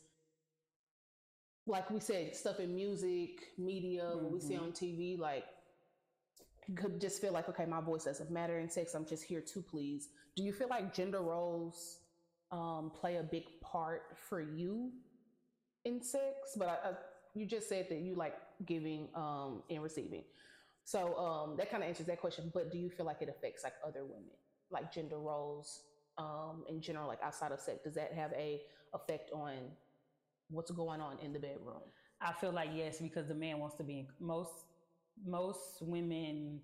[1.68, 4.62] like we said, stuff in music, media, what we see Mhm.
[4.64, 5.18] on TV.
[5.18, 5.46] Like,
[6.76, 8.94] could just feel like, okay, my voice doesn't matter in sex.
[8.96, 10.10] I'm just here to please.
[10.36, 11.99] Do you feel like gender roles
[12.52, 14.92] um, play a big part for you
[15.86, 16.56] in sex?
[16.58, 16.92] But I, I,
[17.36, 18.36] you just said that you like
[18.66, 20.24] giving um, and receiving.
[20.84, 22.52] So um, that kind of answers that question.
[22.54, 24.32] But do you feel like it affects like other women,
[24.72, 25.84] like gender roles
[26.18, 27.84] um, in general, like outside of sex?
[27.84, 28.62] Does that have a
[28.94, 29.54] effect on
[30.50, 31.82] what's going on in the bedroom?
[32.22, 34.52] I feel like yes, because the man wants to be in, most
[35.26, 36.60] most women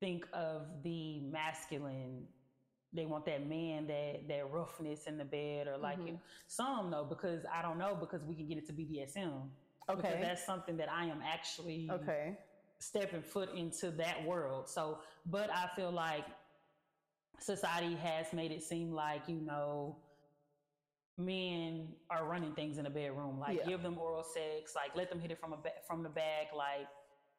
[0.00, 2.24] think of the masculine.
[2.94, 6.12] They want that man, that that roughness in the bed, or like you Mhm.
[6.14, 9.50] know, some though, because I don't know, because we can get it to BDSM.
[9.86, 10.20] Because Okay.
[10.20, 12.36] that's something that I am actually Okay.
[12.78, 14.68] stepping foot into that world.
[14.68, 16.24] So, but I feel like
[17.40, 19.96] society has made it seem like, you know,
[21.16, 23.38] men are running things in the bedroom.
[23.38, 23.66] Like Yeah.
[23.66, 26.52] give them oral sex, like let them hit it from a ba- from the back,
[26.54, 26.88] like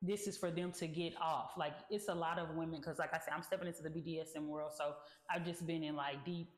[0.06, 1.52] this is for them to get off.
[1.58, 4.48] Like it's a lot of women cuz like I said I'm stepping into the BDSM
[4.48, 4.96] world, so
[5.30, 6.50] I've just been in like deep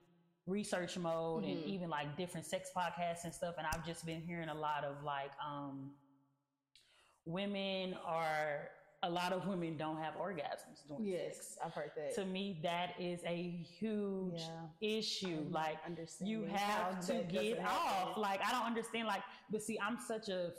[0.47, 1.65] research mode and Mhm.
[1.67, 5.03] even like different sex podcasts and stuff and I've just been hearing a lot of
[5.03, 5.95] like um
[7.25, 8.69] women are
[9.03, 10.99] a lot of women don't have orgasms sex.
[10.99, 12.15] Yes, I've heard that.
[12.15, 14.67] To me, that is a huge Yeah.
[14.81, 15.45] issue.
[15.51, 15.77] Like
[16.21, 18.17] you have to get off.
[18.17, 19.07] Like I don't understand.
[19.07, 20.53] Like, but see, I'm such a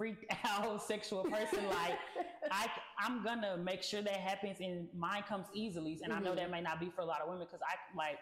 [0.00, 1.62] freaked out sexual person.
[1.68, 1.98] like
[2.50, 6.00] I, I'm gonna make sure that happens, and mine comes easily.
[6.02, 8.18] And I know that may not be for a lot of women because I like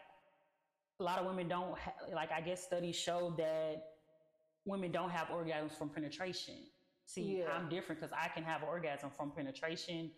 [1.00, 2.32] a lot of women don't ha- like.
[2.32, 3.76] I guess studies show that
[4.64, 6.56] women don't have orgasms from penetration.
[7.06, 7.52] See, Yeah.
[7.54, 10.10] I'm different because I can have an orgasm from penetration,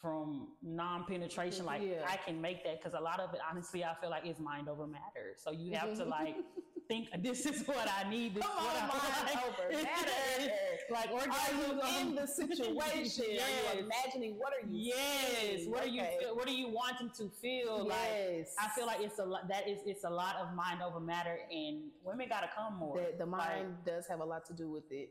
[0.00, 1.66] from non-penetration.
[1.66, 2.06] Like Yeah.
[2.08, 4.68] I can make that because a lot of it, honestly, I feel like is mind
[4.68, 5.34] over matter.
[5.36, 6.08] So you have to Mhm.
[6.08, 6.36] like
[6.88, 8.34] think this is what I need.
[8.34, 9.44] This Come what on, I mind like.
[9.46, 10.52] over matter.
[10.90, 13.24] like Are you in the situation?
[13.24, 13.74] Are Yes.
[13.74, 14.92] you imagining what are you?
[14.94, 15.40] Yes.
[15.40, 15.70] feeling?
[15.70, 16.04] What are you?
[16.20, 17.86] Feel- What are you wanting to feel?
[17.86, 18.54] Like Yes.
[18.58, 19.48] I feel like it's a lot.
[19.48, 22.96] That is, it's a lot of mind over matter, and women got to come more.
[22.98, 25.10] the, the Like, mind does have a lot to do with it.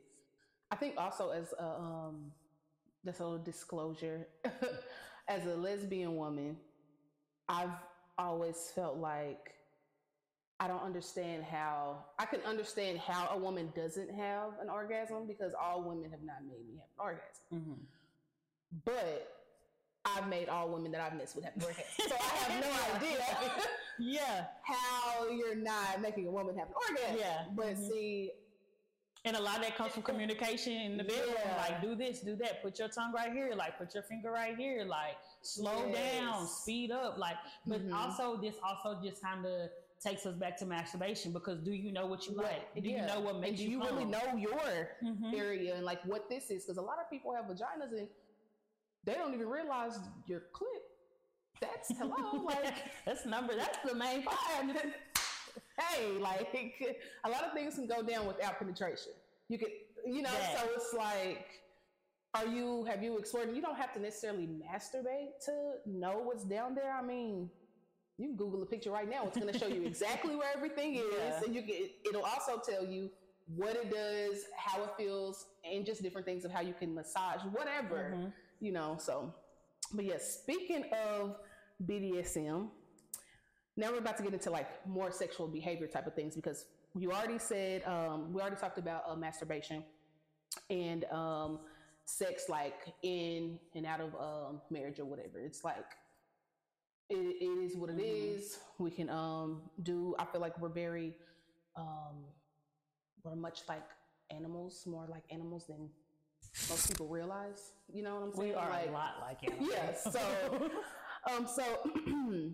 [0.71, 2.31] I think also as a um,
[3.03, 4.27] a little disclosure,
[5.27, 6.57] as a lesbian woman,
[7.49, 7.69] I've
[8.17, 9.53] always felt like
[10.63, 15.53] I don't understand how I can understand how a woman doesn't have an orgasm because
[15.61, 17.43] all women have not made me have an orgasm.
[17.53, 17.79] mhm.
[18.85, 19.29] But
[20.05, 21.83] I've made all women that I've missed would have an orgasm.
[22.07, 23.25] So I have no idea
[23.99, 24.45] Yeah.
[24.63, 27.17] how you're not making a woman have an orgasm.
[27.19, 27.45] Yeah.
[27.51, 27.89] But Mhm.
[27.89, 28.31] see,
[29.25, 31.33] And a lot of that comes from communication in the bedroom.
[31.45, 31.55] Yeah.
[31.55, 32.61] Like, do this, do that.
[32.61, 33.53] Put your tongue right here.
[33.55, 34.83] Like, put your finger right here.
[34.83, 37.17] Like, slow down, speed up.
[37.17, 37.93] Like, but Mhm.
[37.97, 39.69] also this also just kind of
[40.03, 42.73] takes us back to masturbation because do you know what you like?
[42.75, 45.33] Do you know what makes and do you, you really know your Mhm.
[45.33, 46.63] area and like what this is?
[46.63, 48.07] Because a lot of people have vaginas and
[49.05, 50.83] they don't even realize your clip.
[51.61, 53.55] That's hello, like that's number.
[53.55, 54.75] That's the main part.
[55.79, 59.13] hey, like a lot of things can go down without penetration.
[59.49, 59.69] You could,
[60.05, 60.57] you know, Yeah.
[60.57, 61.47] so it's like,
[62.33, 63.55] are you have you explored?
[63.55, 66.91] You don't have to necessarily masturbate to know what's down there.
[66.93, 67.49] I mean,
[68.17, 69.25] you can Google a picture right now.
[69.27, 71.41] It's going to show you exactly where everything is, Yeah.
[71.45, 71.89] and you can.
[72.07, 73.09] It'll also tell you
[73.47, 77.41] what it does, how it feels, and just different things of how you can massage
[77.51, 78.33] whatever Mhm.
[78.61, 79.33] you know so
[79.93, 81.35] but yes speaking of
[81.85, 82.69] bdsm
[83.75, 87.11] now we're about to get into like more sexual behavior type of things because you
[87.11, 89.83] already said um, we already talked about uh, masturbation
[90.69, 91.59] and um,
[92.05, 95.85] sex like in and out of um, marriage or whatever it's like
[97.09, 98.35] it, it is what it Mhm.
[98.37, 101.15] is we can um, do i feel like we're very
[101.75, 102.25] um,
[103.23, 103.83] we're much like
[104.31, 105.89] animals more like animals than
[106.69, 109.69] most people realize you know what i'm saying We are like, a lot like animals.
[109.71, 110.71] Yes, so
[111.31, 111.63] um so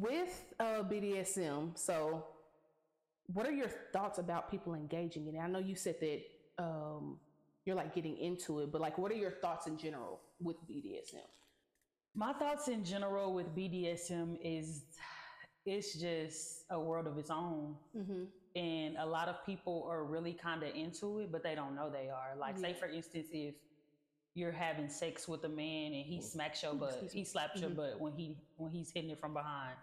[0.00, 2.26] with uh BDSM, so
[3.26, 5.38] what are your thoughts about people engaging in it?
[5.38, 6.20] I know you said that
[6.58, 7.18] um
[7.64, 11.26] you're like getting into it, but like what are your thoughts in general with BDSM?
[12.14, 14.82] My thoughts in general with BDSM is
[15.64, 17.76] it's just a world of its own.
[17.96, 18.24] Mm-hmm.
[18.54, 21.88] And a lot of people are really kind of into it, but they don't know
[21.90, 22.36] they are.
[22.38, 23.54] Like, say for instance, if
[24.34, 27.76] you're having sex with a man and he smacks your butt, he slaps your Mhm.
[27.76, 29.76] butt when he when he's hitting it from behind.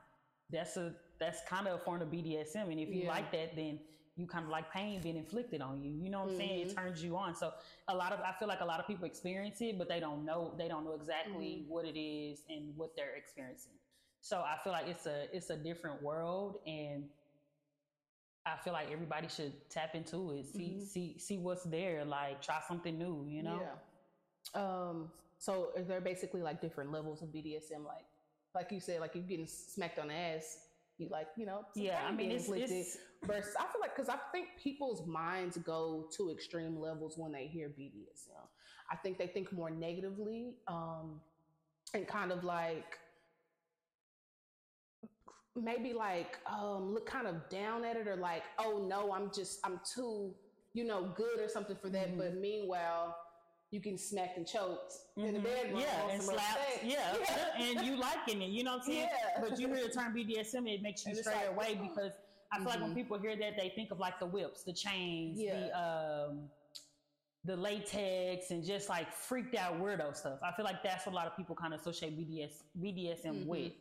[0.51, 2.69] That's a that's kind of a form of BDSM.
[2.69, 3.09] And if you Yeah.
[3.09, 3.79] like that, then
[4.19, 5.91] you kind of like pain being inflicted on you.
[5.91, 6.59] You know what I'm saying?
[6.59, 6.75] It Mhm.
[6.75, 7.33] turns you on.
[7.35, 7.53] So
[7.87, 10.25] a lot of I feel like a lot of people experience it, but they don't
[10.25, 11.69] know they don't know exactly Mm-hmm.
[11.71, 13.79] what it is and what they're experiencing.
[14.21, 17.09] So I feel like it's a it's a different world and
[18.45, 20.87] I feel like everybody should tap into it, see Mhm.
[20.87, 23.61] see see what's there, like try something new, you know?
[24.55, 24.59] Yeah.
[24.61, 28.05] Um so is there basically like different levels of BDSM like
[28.55, 30.65] like you said like you're getting smacked on the ass
[30.99, 34.17] you like you know Yeah, I mean it's, it's versus I feel like because I
[34.31, 38.45] think people's minds go to extreme levels when they hear BDSM.
[38.91, 41.21] I think they think more negatively um,
[41.93, 42.97] and kind of like
[45.55, 49.59] maybe like um, look kind of down at it or like oh no I'm just
[49.63, 50.33] I'm too
[50.73, 52.13] you know good or something for that.
[52.13, 52.17] Mhm.
[52.17, 53.15] But meanwhile
[53.71, 55.43] you getting smacked and choked in the Mhm.
[55.43, 55.79] bedroom.
[55.81, 56.41] yeah, and sex.
[56.83, 57.61] yeah, yeah.
[57.63, 59.09] and you liking it, you know what I'm saying?
[59.11, 59.41] Yeah.
[59.41, 62.13] But you hear the term BDSM, it makes you And stray like, away because
[62.51, 62.95] I feel like when Mhm.
[62.95, 66.49] people hear that, they think of like the whips, the chains, the um,
[67.45, 70.39] the latex, and just like freaked out weirdo stuff.
[70.43, 73.45] I feel like that's what a lot of people kind of associate BDS BDSM Mhm.
[73.45, 73.73] with,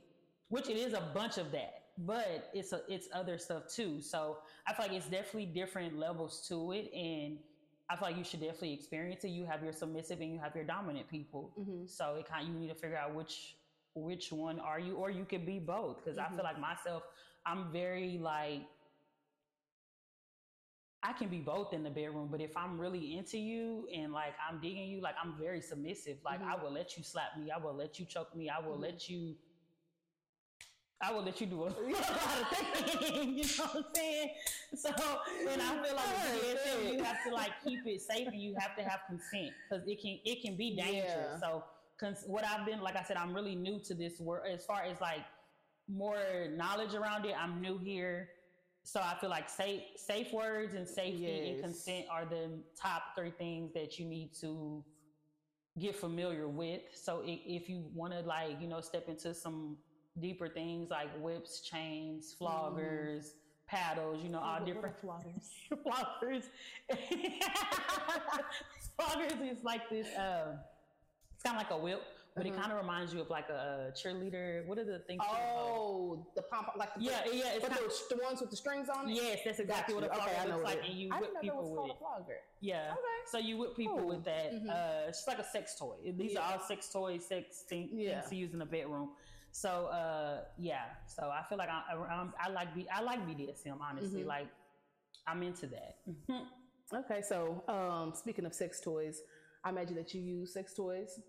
[0.49, 4.01] which it is a bunch of that, but it's a, it's other stuff too.
[4.01, 7.43] So I feel like it's definitely different levels to it, and
[7.91, 9.29] I feel like you should definitely experience it.
[9.29, 11.53] You have your submissive and you have your dominant people.
[11.59, 11.89] Mhm.
[11.89, 13.57] So it kind you need to figure out which
[13.95, 15.97] which one are you, or you could be both.
[16.05, 16.37] Because I Mhm.
[16.37, 17.03] feel like myself,
[17.47, 18.63] I'm very like
[21.03, 24.35] I can be both in the bedroom, but if I'm really into you and like
[24.49, 26.19] I'm digging you, like I'm very submissive.
[26.25, 26.63] Like I Mhm.
[26.63, 28.81] will let you slap me, I will let you choke me, I will Mhm.
[28.81, 29.37] let you.
[31.01, 33.59] I will let you do a lot of things.
[33.59, 34.31] You know what I'm saying?
[34.75, 34.89] So,
[35.49, 38.83] and I feel like you have to like keep it safe, and you have to
[38.83, 41.05] have consent because it can it can be dangerous.
[41.17, 41.39] Yeah.
[41.41, 41.65] So,
[42.01, 44.83] cons- what I've been like I said, I'm really new to this world as far
[44.83, 45.25] as like
[45.89, 46.19] more
[46.57, 47.35] knowledge around it.
[47.41, 48.31] I'm new here,
[48.83, 53.31] so I feel like safe safe words and safety and consent are the top three
[53.31, 54.85] things that you need to
[55.79, 56.81] get familiar with.
[56.93, 59.77] So i- if you want to like you know step into some
[60.21, 63.33] deeper things like whips, chains, floggers,
[63.67, 65.51] paddles, you know all What- what different floggers?
[65.87, 66.45] floggers.
[68.99, 70.07] floggers is like this.
[70.17, 70.59] Um,
[71.35, 72.03] it's kind of like a whip,
[72.35, 72.61] but it Uh-huh.
[72.61, 74.67] kind of reminds you of like a, cheerleader.
[74.67, 75.23] What are the things?
[75.25, 77.53] Oh, the pom pom, like the, yeah, yeah.
[77.55, 79.15] It's kind the, the ones with the strings on it.
[79.15, 81.31] yes, that's exactly what a flogger Okay, looks what like, it- and you I whip
[81.31, 81.97] didn't know that was people called with.
[81.97, 82.37] a flogger.
[82.61, 82.91] Yeah.
[82.93, 83.19] Okay.
[83.31, 84.53] So you whip people with that.
[84.53, 84.69] Mhm.
[84.69, 85.97] Uh, it's like a sex toy.
[86.17, 86.41] These Yeah.
[86.41, 88.21] are all sex toys, sex thing, Yeah.
[88.21, 89.11] things to use in the bedroom.
[89.53, 90.85] So uh, yeah.
[91.07, 93.79] So I feel like I, I, I like B, I like BDSM.
[93.81, 94.27] Honestly, Mhm.
[94.27, 94.49] like
[95.27, 95.97] I'm into that.
[96.95, 99.21] Okay, so um, speaking of sex toys,
[99.65, 101.21] I imagine that you use sex toys.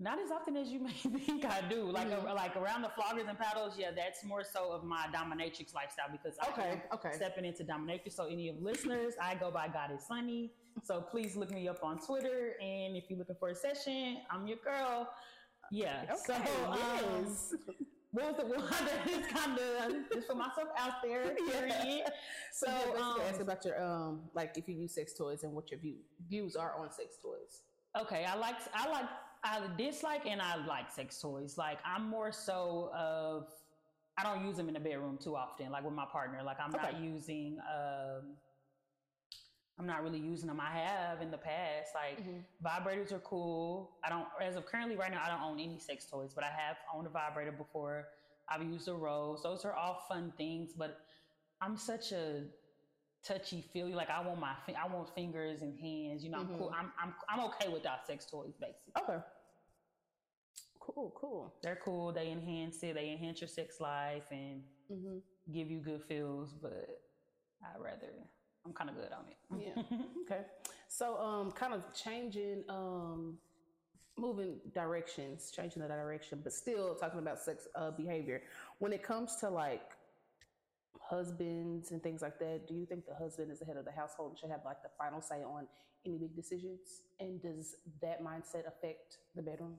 [0.00, 1.90] Not as often as you may think I do.
[1.90, 2.24] Like Mhm.
[2.28, 6.06] uh, like around the floggers and paddles, yeah, that's more so of my dominatrix lifestyle
[6.12, 7.12] because Okay, am okay.
[7.14, 8.12] stepping into dominatrix.
[8.12, 10.52] So any of listeners, I go by Goddess Sunni.
[10.84, 14.46] So please look me up on Twitter, and if you're looking for a session, I'm
[14.46, 15.08] your girl.
[15.70, 16.14] Yeah.
[16.14, 16.78] So Okay, um,
[17.26, 17.54] yes.
[18.10, 21.34] what was the one that is kind of just for myself out there?
[21.50, 22.04] Period.
[22.52, 25.52] So, So, yeah, um, ask about your um, like if you use sex toys and
[25.52, 25.96] what your view,
[26.28, 27.62] views are on sex toys.
[28.00, 29.08] Okay, I like I like
[29.44, 31.56] I dislike and I like sex toys.
[31.58, 33.48] Like I'm more so of
[34.16, 35.70] I don't use them in the bedroom too often.
[35.70, 37.58] Like with my partner, like I'm not using.
[37.72, 38.36] Um,
[39.78, 40.60] I'm not really using them.
[40.60, 41.94] I have in the past.
[41.94, 42.44] Like Mhm.
[42.62, 43.96] vibrators are cool.
[44.02, 46.50] I don't, as of currently right now, I don't own any sex toys, but I
[46.50, 48.08] have owned a vibrator before.
[48.48, 49.42] I've used a rose.
[49.42, 50.98] Those are all fun things, but
[51.60, 52.46] I'm such a
[53.22, 53.94] touchy feely.
[53.94, 56.24] Like I want my, I want fingers and hands.
[56.24, 56.74] You know, I'm cool.
[56.76, 58.94] I'm, I'm, I'm okay without sex toys, basically.
[59.00, 59.22] Okay.
[60.80, 61.54] Cool, cool.
[61.62, 62.12] They're cool.
[62.12, 62.94] They enhance it.
[62.94, 65.18] They enhance your sex life and hmm
[65.52, 66.52] give you good feels.
[66.54, 66.88] But
[67.62, 68.12] I'd rather,
[68.64, 69.74] I'm kind of good on it.
[69.76, 69.82] Yeah.
[70.30, 70.42] Okay.
[70.88, 73.38] So, um, kind of changing, um,
[74.18, 78.42] moving directions, changing the direction, but still talking about sex uh, behavior.
[78.78, 79.92] When it comes to like
[81.00, 83.92] husbands and things like that, do you think the husband is the head of the
[83.92, 85.66] household and should have like the final say on
[86.04, 87.02] any big decisions?
[87.20, 89.76] And does that mindset affect the bedroom?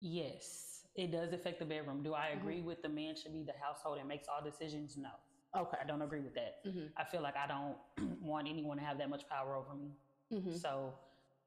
[0.00, 2.02] Yes, it does affect the bedroom.
[2.02, 4.96] Do I agree with the man should be the household and makes all decisions?
[4.96, 5.10] No,
[5.54, 5.78] Okay.
[5.82, 6.64] I don't agree with that.
[6.66, 6.92] Mhm.
[6.96, 7.76] I feel like I don't
[8.20, 9.96] want anyone to have that much power over me.
[10.32, 10.56] Mhm.
[10.58, 10.94] So,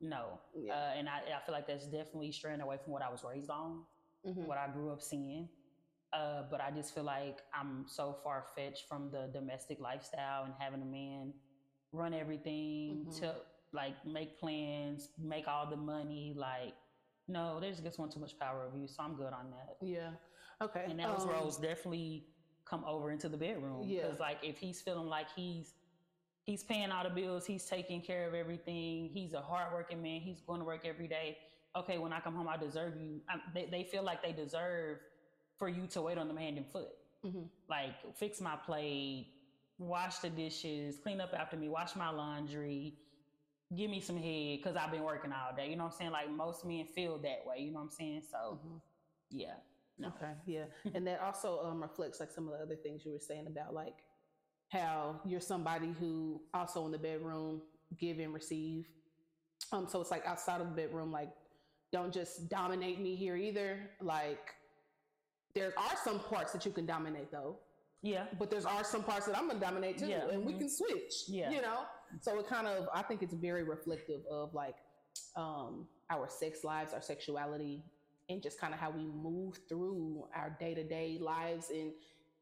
[0.01, 0.39] no.
[0.55, 0.73] Yeah.
[0.75, 3.49] Uh, and I, I feel like that's definitely straying away from what I was raised
[3.49, 3.85] on,
[4.25, 4.45] Mhm.
[4.45, 5.49] what I grew up seeing.
[6.11, 10.53] Uh, but I just feel like I'm so far fetched from the domestic lifestyle and
[10.57, 11.33] having a man
[11.91, 13.19] run everything Mhm.
[13.19, 13.35] to
[13.73, 16.33] like make plans, make all the money.
[16.35, 16.73] Like,
[17.27, 18.87] no, they just want too much power over you.
[18.87, 19.77] So I'm good on that.
[19.81, 20.15] Yeah.
[20.61, 20.85] Okay.
[20.89, 22.25] And those um, roles definitely
[22.69, 23.83] come over into the bedroom.
[23.87, 24.03] Yeah.
[24.03, 25.73] Because like if he's feeling like he's
[26.43, 30.41] he's paying all the bills, he's taking care of everything, he's a hardworking man, he's
[30.41, 31.37] going to work every day.
[31.75, 33.21] Okay, when I come home, I deserve you.
[33.29, 34.97] I, they, they feel like they deserve
[35.57, 36.89] for you to wait on them hand and foot.
[37.23, 37.47] mhm.
[37.69, 39.27] Like fix my plate,
[39.77, 42.95] wash the dishes, clean up after me, wash my laundry,
[43.75, 45.69] give me some head because I've been working all day.
[45.69, 46.11] You know what I'm saying?
[46.11, 47.59] Like most men feel that way.
[47.59, 48.23] You know what I'm saying?
[48.31, 48.81] So Mhm.
[49.29, 49.55] yeah.
[50.05, 53.19] Okay, yeah, and that also um, reflects like some of the other things you were
[53.19, 53.95] saying about like
[54.69, 57.61] how you're somebody who also in the bedroom
[57.99, 58.87] give and receive.
[59.71, 61.29] Um, so it's like outside of the bedroom, like
[61.91, 63.89] don't just dominate me here either.
[63.99, 64.53] Like
[65.55, 67.57] there are some parts that you can dominate though,
[68.03, 68.25] Yeah.
[68.37, 70.59] but there's are some parts that I'm gonna dominate too, Yeah, and we mhm.
[70.59, 71.13] can switch.
[71.27, 71.49] Yeah.
[71.49, 71.79] you know.
[72.21, 74.75] So it kind of I think it's very reflective of like
[75.35, 77.83] um, our sex lives, our sexuality,
[78.29, 81.91] and just kind of how we move through our day to day lives and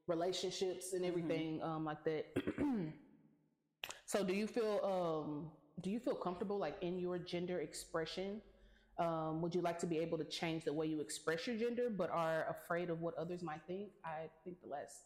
[0.08, 2.26] relationships and everything um, like that.
[4.06, 5.50] so do you feel um,
[5.82, 8.42] do you feel comfortable like in your gender expression?
[9.00, 11.88] Um, would you like to be able to change the way you express your gender,
[11.96, 13.90] but are afraid of what others might think?
[14.04, 15.04] I think the last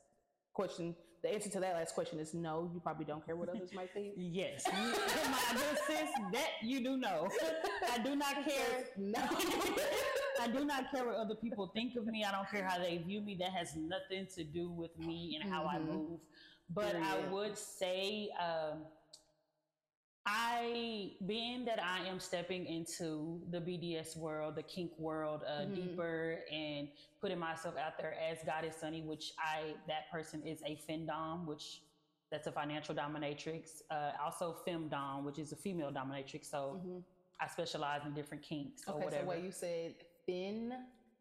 [0.53, 2.69] question, the answer to that last question is no.
[2.73, 4.13] You probably don't care what others might think.
[4.17, 4.89] Yes, you,
[5.31, 7.29] my good sis, that you do know.
[7.91, 8.85] I do not care.
[8.97, 9.19] No.
[10.41, 12.23] I do not care what other people think of me.
[12.23, 13.35] I don't care how they view me.
[13.39, 15.85] That has nothing to do with me and how I Mhm.
[15.87, 16.19] move.
[16.73, 18.85] But I would say, um,
[20.33, 25.75] I, being that I am stepping into the BDS world, the kink world, uh, Mhm.
[25.75, 26.87] deeper, and
[27.19, 31.81] putting myself out there as Goddess Sunni, which I, that person is a findom, which
[32.29, 33.81] that's a financial dominatrix.
[33.89, 36.45] Uh, also femdom, which is a female dominatrix.
[36.45, 37.03] So Mhm.
[37.41, 39.23] I specialize in different kinks or Okay, whatever.
[39.23, 40.69] so what you said, thin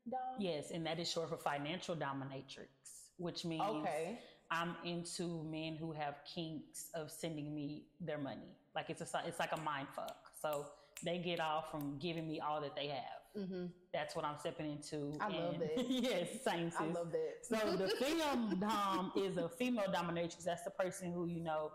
[0.09, 0.21] dom?
[0.39, 2.69] Yes, and that is short for financial dominatrix,
[3.17, 4.23] which means Okay.
[4.51, 8.57] I'm into men who have kinks of sending me their money.
[8.75, 10.31] Like it's a it's like a mind fuck.
[10.41, 10.67] So
[11.05, 13.47] they get off from giving me all that they have.
[13.49, 15.17] hmm That's what I'm stepping into.
[15.21, 15.85] I love that.
[15.89, 16.81] yes, same sis.
[16.81, 17.35] I love that.
[17.43, 20.45] So the femdom is a female dominatrix.
[20.45, 21.73] That's the person who you know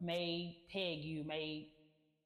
[0.00, 1.68] may peg you, may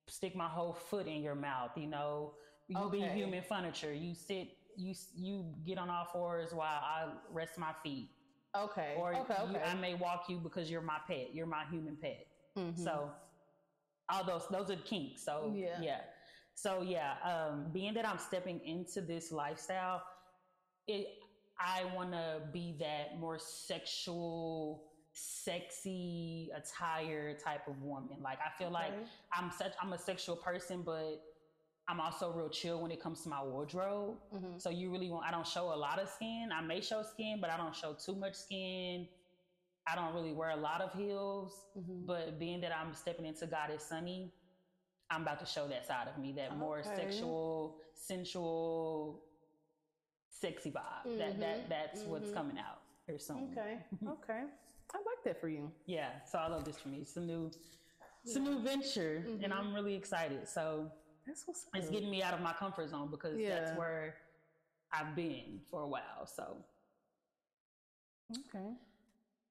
[0.08, 1.70] stick my whole foot in your mouth.
[1.76, 2.34] You know,
[2.68, 3.92] you be human furniture.
[3.92, 8.10] You sit, you you get on all fours while I rest my feet,
[8.56, 8.94] okay.
[8.98, 9.34] or okay.
[9.50, 9.64] you, Okay.
[9.64, 11.34] I may walk you because you're my pet.
[11.34, 12.26] You're my human pet.
[12.56, 12.78] Mhm.
[12.78, 13.10] So
[14.08, 15.24] all those those are kinks.
[15.24, 15.80] So Yeah.
[15.80, 16.00] yeah.
[16.54, 20.02] So yeah, um, being that I'm stepping into this lifestyle,
[20.86, 21.06] it
[21.58, 28.18] I want to be that more sexual, sexy attire type of woman.
[28.22, 28.92] Like I feel like
[29.32, 31.22] I'm such I'm a sexual person, but
[31.88, 34.18] I'm also real chill when it comes to my wardrobe.
[34.32, 34.60] Mhm.
[34.60, 36.50] So you really want I don't show a lot of skin.
[36.52, 39.08] I may show skin, but I don't show too much skin.
[39.86, 41.66] I don't really wear a lot of heels.
[41.76, 42.06] Mhm.
[42.06, 44.32] But being that I'm stepping into Goddess Sunni,
[45.10, 49.24] I'm about to show that side of me, that more sexual, sensual,
[50.28, 51.18] sexy vibe.
[51.18, 52.34] That Mhm, that that's what's mhm.
[52.34, 53.50] coming out here soon.
[53.52, 53.84] Okay.
[54.08, 54.44] Okay.
[54.94, 55.72] I like that for you.
[55.86, 56.22] Yeah.
[56.24, 56.98] So I love this for me.
[57.00, 57.50] It's a new
[58.24, 60.46] it's a new venture and I'm really excited.
[60.48, 60.92] So
[61.26, 63.60] That's what's it's getting me out of my comfort zone because Yeah.
[63.60, 64.16] that's where
[64.92, 66.26] I've been for a while.
[66.26, 66.56] So
[68.48, 68.74] okay.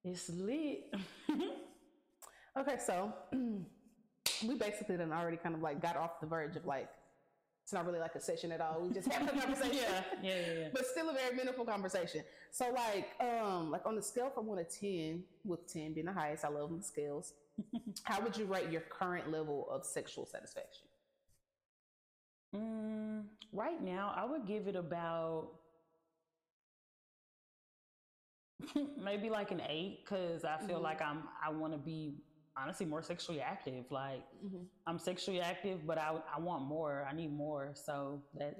[0.03, 0.93] it's lit.
[2.57, 3.13] Okay, so
[4.45, 6.89] we basically then already kind of like got off the verge of like
[7.63, 8.81] it's not really like a session at all.
[8.81, 9.77] We just had a conversation.
[9.77, 10.67] yeah, yeah, yeah, yeah.
[10.73, 12.23] but still a very meaningful conversation.
[12.51, 16.11] So like um like on the scale from one to ten, with ten being the
[16.11, 17.35] highest, I love the scales.
[18.03, 20.87] How would you rate your current level of sexual satisfaction?
[22.55, 23.23] Mm,
[23.53, 25.49] right now, I would give it about
[28.97, 30.83] maybe like an eight because I feel Mhm.
[30.83, 32.21] like I'm I want to be
[32.55, 33.89] honestly more sexually active.
[33.91, 34.23] Like
[34.85, 37.05] I'm sexually active, but I I want more.
[37.09, 37.71] I need more.
[37.73, 38.57] So that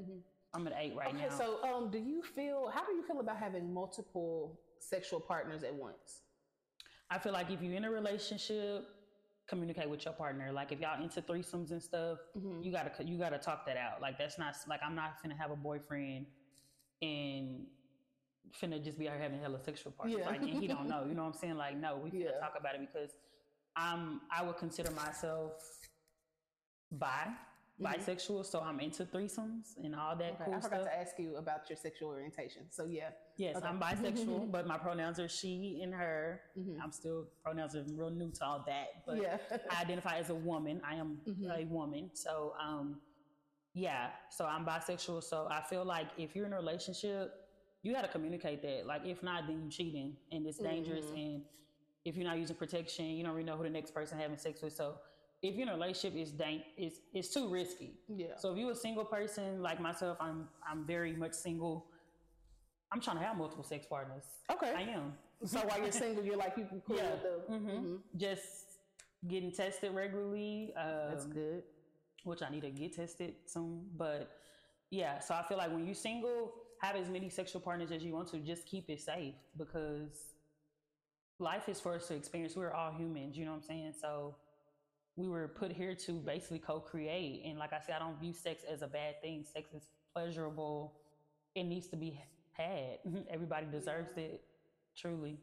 [0.53, 1.37] I'm at eight right okay, now.
[1.37, 5.73] so um do you feel how do you feel about having multiple sexual partners at
[5.73, 6.21] once?
[7.09, 8.87] I feel like if you're in a relationship,
[9.51, 10.47] communicate with your partner.
[10.59, 12.63] Like if y'all into threesomes and stuff, Mhm.
[12.63, 13.97] you gotta you gotta talk that out.
[14.05, 16.25] Like that's not like I'm not gonna have a boyfriend
[17.01, 17.67] and
[18.59, 20.17] finna just be out here having hella sexual partners.
[20.19, 20.25] Yeah.
[20.31, 21.01] Like and he don't know.
[21.09, 21.57] You know what I'm saying?
[21.65, 22.39] Like no, we finna Yeah.
[22.45, 23.11] talk about it because
[23.75, 25.51] I'm I would consider myself
[27.03, 27.23] bi
[27.81, 30.93] bisexual, so I'm into threesomes and all that Okay, cool I forgot stuff.
[30.93, 32.63] to ask you about your sexual orientation.
[32.69, 33.09] So yeah.
[33.37, 33.67] Yes, Okay.
[33.67, 36.41] I'm bisexual, but my pronouns are she and her.
[36.57, 36.77] Mhm.
[36.81, 39.37] I'm still pronouns are real new to all that, but yeah.
[39.69, 40.81] I identify as a woman.
[40.85, 41.49] I am Mhm.
[41.61, 42.11] a woman.
[42.13, 43.01] So um
[43.73, 45.23] yeah, so I'm bisexual.
[45.23, 47.33] So I feel like if you're in a relationship,
[47.83, 48.85] you gotta communicate that.
[48.85, 51.15] Like if not, then you're cheating and it's dangerous Mhm.
[51.35, 51.45] and
[52.03, 54.61] if you're not using protection, you don't really know who the next person having sex
[54.61, 54.73] with.
[54.73, 54.97] So
[55.41, 57.93] if you're in a relationship, it's dang it's it's too risky.
[58.07, 58.35] yeah.
[58.37, 61.87] So if you're a single person like myself, I'm I'm very much single.
[62.91, 64.23] I'm trying to have multiple sex partners.
[64.51, 64.73] Okay.
[64.75, 65.13] I am.
[65.45, 67.11] So while you're single, you're like you can cool Yeah.
[67.13, 67.53] with the.
[67.53, 67.81] Mhm.
[67.83, 67.99] Mhm.
[68.17, 68.65] Just
[69.27, 70.73] getting tested regularly.
[70.75, 71.63] Um, That's good.
[72.23, 73.89] which I need to get tested soon.
[73.97, 74.29] But
[74.91, 78.13] yeah, so I feel like when you're single, have as many sexual partners as you
[78.13, 78.37] want to.
[78.39, 80.33] Just keep it safe because
[81.39, 82.55] life is for us to experience.
[82.55, 83.93] We're all humans, you know what I'm saying?
[83.99, 84.35] So
[85.15, 87.43] we were put here to basically co-create.
[87.45, 89.43] And like I said, I don't view sex as a bad thing.
[89.43, 89.83] Sex is
[90.13, 90.93] pleasurable.
[91.55, 92.19] It needs to be
[92.53, 92.99] had.
[93.29, 94.43] Everybody deserves it.
[94.95, 95.37] Truly.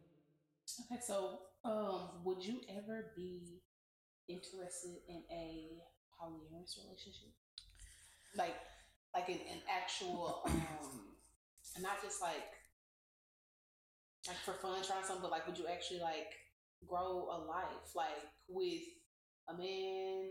[0.93, 3.61] Okay, so um, would you ever be
[4.29, 5.69] interested in a
[6.21, 7.33] polyamorous relationship?
[8.37, 8.55] Like,
[9.15, 11.01] like an, an actual, um,
[11.81, 12.53] not just like,
[14.27, 16.35] like for fun, trying something, but like, would you actually like
[16.87, 18.83] grow a life like with
[19.51, 20.31] a man,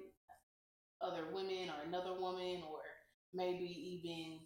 [1.01, 2.79] other women, or another woman, or
[3.33, 4.39] maybe even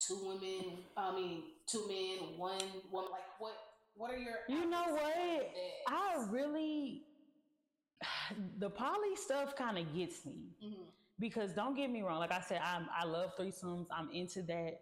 [0.00, 0.78] two women?
[0.96, 2.58] I mean, two men, one
[2.92, 3.10] woman.
[3.10, 3.54] Like, what?
[3.94, 4.34] What are your?
[4.48, 5.50] You know what?
[5.88, 7.02] I really,
[8.58, 10.54] the poly stuff kind of gets me.
[10.64, 10.86] Mhm.
[11.18, 14.80] because don't get me wrong like i said I'm, i love threesomes i'm into that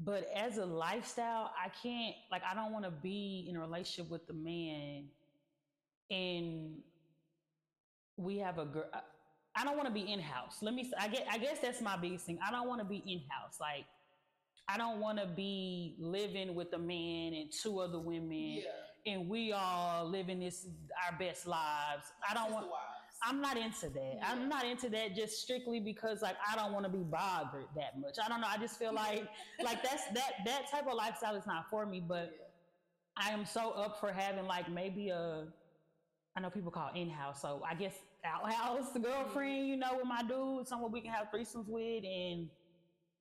[0.00, 4.10] but as a lifestyle i can't like i don't want to be in a relationship
[4.10, 5.04] with the man
[6.10, 6.82] and
[8.16, 9.00] we have a girl uh,
[9.56, 12.26] i don't want to be in-house let me i get i guess that's my biggest
[12.26, 13.84] thing i don't want to be in-house like
[14.68, 19.12] i don't want to be living with a man and two other women Yeah.
[19.12, 20.66] and we all living this
[21.06, 22.66] our best lives i don't want.
[23.26, 24.14] I'm not into that.
[24.18, 24.28] Yeah.
[24.30, 27.98] I'm not into that just strictly because like I don't want to be bothered that
[27.98, 28.16] much.
[28.22, 28.46] I don't know.
[28.46, 29.26] I just feel like
[29.64, 31.98] like that's that that type of lifestyle is not for me.
[32.06, 32.34] But
[33.16, 35.46] I am so up for having like maybe a
[36.36, 40.06] I know people call in house, so I guess outhouse the girlfriend, you know, with
[40.06, 42.48] my dude, someone we can have threesomes with and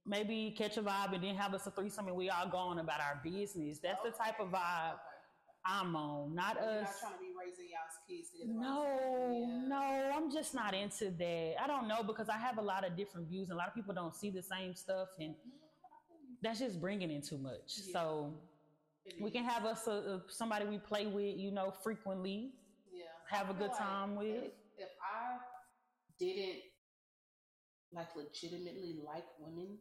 [0.06, 3.00] maybe catch a vibe and then have us a threesome and we all going about
[3.00, 3.80] our business.
[3.82, 5.78] That's the type of vibe Okay.
[5.82, 6.36] I'm on.
[6.36, 6.84] Not You're us.
[6.84, 8.54] not trying to be raising y'all's kids together.
[8.60, 8.84] No,
[9.34, 9.68] Yeah.
[9.68, 11.56] no, I'm just not into that.
[11.60, 13.74] I don't know because I have a lot of different views, and a lot of
[13.74, 15.34] people don't see the same stuff, and
[16.44, 17.78] that's just bringing in too much.
[17.88, 17.94] Yeah.
[17.94, 18.34] So
[19.20, 22.52] we can have us a, a- somebody we play with, you know, frequently.
[23.30, 24.28] Have a good like time with.
[24.28, 25.38] If, if I
[26.20, 26.62] didn't
[27.94, 29.78] like legitimately like women,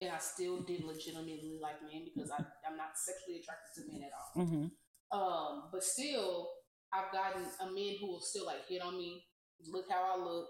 [0.00, 4.02] and I still didn't legitimately like men because I, I'm not sexually attracted to men
[4.02, 4.44] at all.
[4.44, 4.66] Mm-hmm.
[5.12, 6.50] Um, but still,
[6.92, 9.24] I've gotten a man who will still like hit on me.
[9.70, 10.48] Look how I look.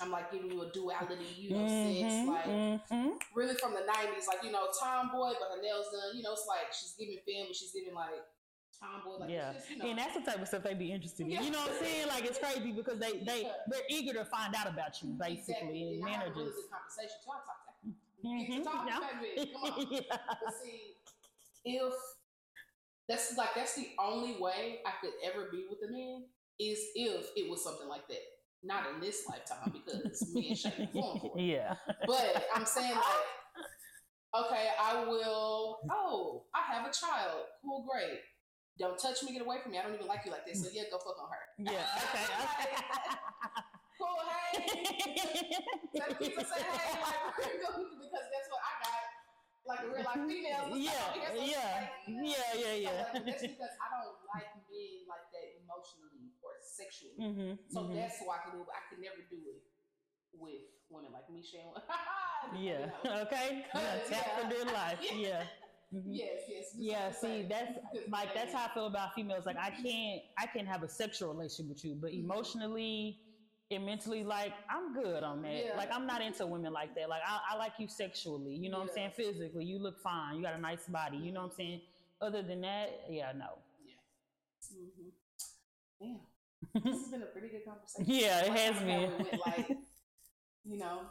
[0.00, 2.50] I'm like giving you a duality, you know, sex, like
[2.90, 3.16] mm-hmm.
[3.34, 6.16] really from the '90s, like you know, tomboy, but her nails done.
[6.16, 8.18] You know, it's like she's giving but she's giving like
[8.80, 11.24] tomboy, like yeah, just, you know, and that's the type of stuff they'd be interested
[11.26, 11.32] in.
[11.32, 11.42] Yeah.
[11.42, 12.08] You know what I'm saying?
[12.08, 13.52] Like it's crazy because they they Yeah.
[13.68, 15.82] they're eager to find out about you, basically, exactly.
[15.82, 16.54] and And I have a really managers.
[16.54, 17.18] good conversation.
[17.24, 17.94] I talk to her.
[18.24, 19.46] Mhm, Talk yeah.
[19.52, 19.86] Come on.
[19.92, 20.16] Yeah.
[20.44, 20.94] But see,
[21.64, 21.92] if
[23.08, 26.24] that's like that's the only way I could ever be with a man
[26.58, 28.22] is if it was something like that.
[28.64, 31.42] not in this lifetime because me and Shane are going for it.
[31.54, 31.74] Yeah.
[32.06, 35.78] But I'm saying like, okay, I will.
[35.90, 37.42] Oh, I have a child.
[37.62, 38.20] Cool, great.
[38.78, 39.78] Don't touch me, get away from me.
[39.80, 40.60] I don't even like you like this.
[40.60, 41.44] So yeah, go fuck on her.
[41.56, 41.80] Yeah.
[41.96, 42.28] Okay.
[42.44, 42.76] okay.
[43.96, 44.60] Cool, hey.
[46.20, 49.00] People say hey, like because that's what I got.
[49.64, 50.76] Like a real life female.
[50.76, 50.92] yeah.
[51.32, 51.88] Yeah.
[52.06, 52.36] Yeah.
[52.54, 52.74] Yeah.
[52.76, 53.02] Yeah.
[53.02, 57.16] So, like, that's because I don't like men like that emotionally or sexually.
[57.16, 57.50] Mm-hmm.
[57.72, 57.96] So mhm.
[57.96, 58.62] that's why I can do.
[58.68, 59.64] I could never do it
[60.36, 61.72] with women like Michelle.
[62.54, 62.92] Yeah.
[63.02, 63.26] You know.
[63.26, 63.64] Okay.
[63.74, 63.98] Yeah.
[64.06, 65.00] Tap for dear life.
[65.16, 65.42] Yeah.
[65.94, 66.02] Mhm.
[66.16, 66.64] Yes, yes.
[66.76, 67.82] Yeah, see, that.
[67.92, 69.46] that's like that's how I feel about females.
[69.46, 72.24] Like I can't, I can't have a sexual relationship with you, but Mhm.
[72.24, 73.20] emotionally
[73.70, 75.64] and mentally, like I'm good on that.
[75.64, 75.76] Yeah.
[75.76, 77.08] Like I'm not into women like that.
[77.08, 78.54] Like I, I like you sexually.
[78.56, 79.10] You know what I'm saying?
[79.16, 80.36] Physically, you look fine.
[80.36, 81.18] You got a nice body.
[81.18, 81.80] You know what I'm saying?
[82.20, 83.58] Other than that, yeah, no.
[84.72, 85.12] Mhm.
[86.00, 86.16] Yeah,
[86.74, 88.04] this has been a pretty good conversation.
[88.12, 89.26] Yeah, it Like has been.
[89.46, 89.78] like,
[90.64, 91.02] you know,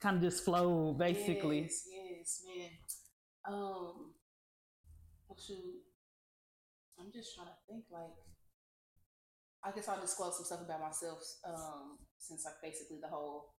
[0.00, 1.62] kind of just flow, basically.
[1.62, 2.70] Yes, yes, man.
[3.48, 4.14] Um,
[5.28, 5.82] well, shoot,
[6.98, 7.84] I'm just trying to think.
[7.90, 8.16] Like,
[9.64, 11.18] I guess I'll disclose some stuff about myself.
[11.46, 13.54] Um, since like basically the whole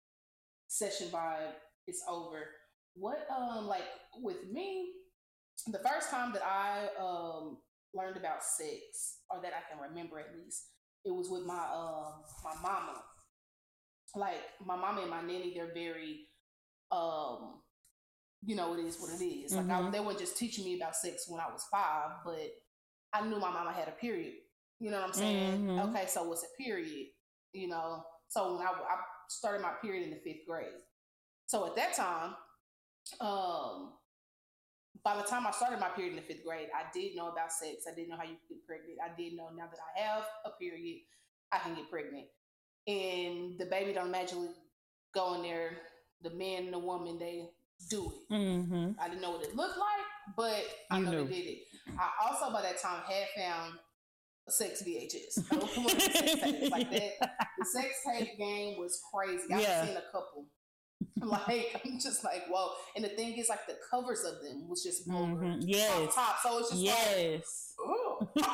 [0.67, 1.55] session vibe
[1.87, 2.47] is over.
[2.95, 3.85] What um like
[4.23, 4.93] with me,
[5.67, 7.59] the first time that I um
[7.95, 10.71] learned about sex, or that I can remember at least,
[11.05, 13.03] it was with my um my mama.
[14.15, 16.29] Like my mama and my nanny, they're very
[16.91, 17.61] um
[18.47, 19.53] you know it is what it is.
[19.55, 19.93] Like I, Mhm.
[19.93, 22.49] they weren't just teaching me about sex when i was five but
[23.13, 24.35] i knew my mama had a period.
[24.79, 25.67] You know what i'm saying?
[25.67, 25.89] Mhm.
[25.91, 27.09] okay so what's a period?
[27.53, 28.97] You know so when I, I
[29.29, 30.81] started my period in the fifth grade.
[31.47, 32.37] So at that time
[33.21, 33.93] um
[35.05, 37.53] by the time i started my period in the fifth grade i did know about
[37.53, 37.87] sex.
[37.91, 38.99] I didn't know how you could get pregnant.
[39.05, 41.03] I did know now that i have a period
[41.53, 42.27] i can get pregnant.
[42.89, 44.51] And the baby don't magically
[45.15, 45.71] go in there.
[46.23, 47.51] The man and the woman they
[47.91, 48.33] do it.
[48.35, 48.91] Mm-hmm.
[49.01, 50.07] I didn't know what it looked like,
[50.37, 51.25] but I You know knew.
[51.29, 51.59] they did it.
[51.99, 53.75] I also by that time had found
[54.49, 55.45] sex VHS.
[55.53, 56.71] I was one of the sex tapes.
[56.71, 57.13] Like that,
[57.59, 59.45] the sex tape game was crazy.
[59.53, 59.85] I've Yeah.
[59.87, 60.47] seen a couple.
[61.19, 64.83] Like I'm just like whoa, and the thing is, like the covers of them was
[64.83, 65.59] just vulgar Mhm.
[65.59, 66.15] off Yes.
[66.15, 67.75] top, so it's just like, Yes.
[67.81, 68.19] ooh.
[68.37, 68.47] like,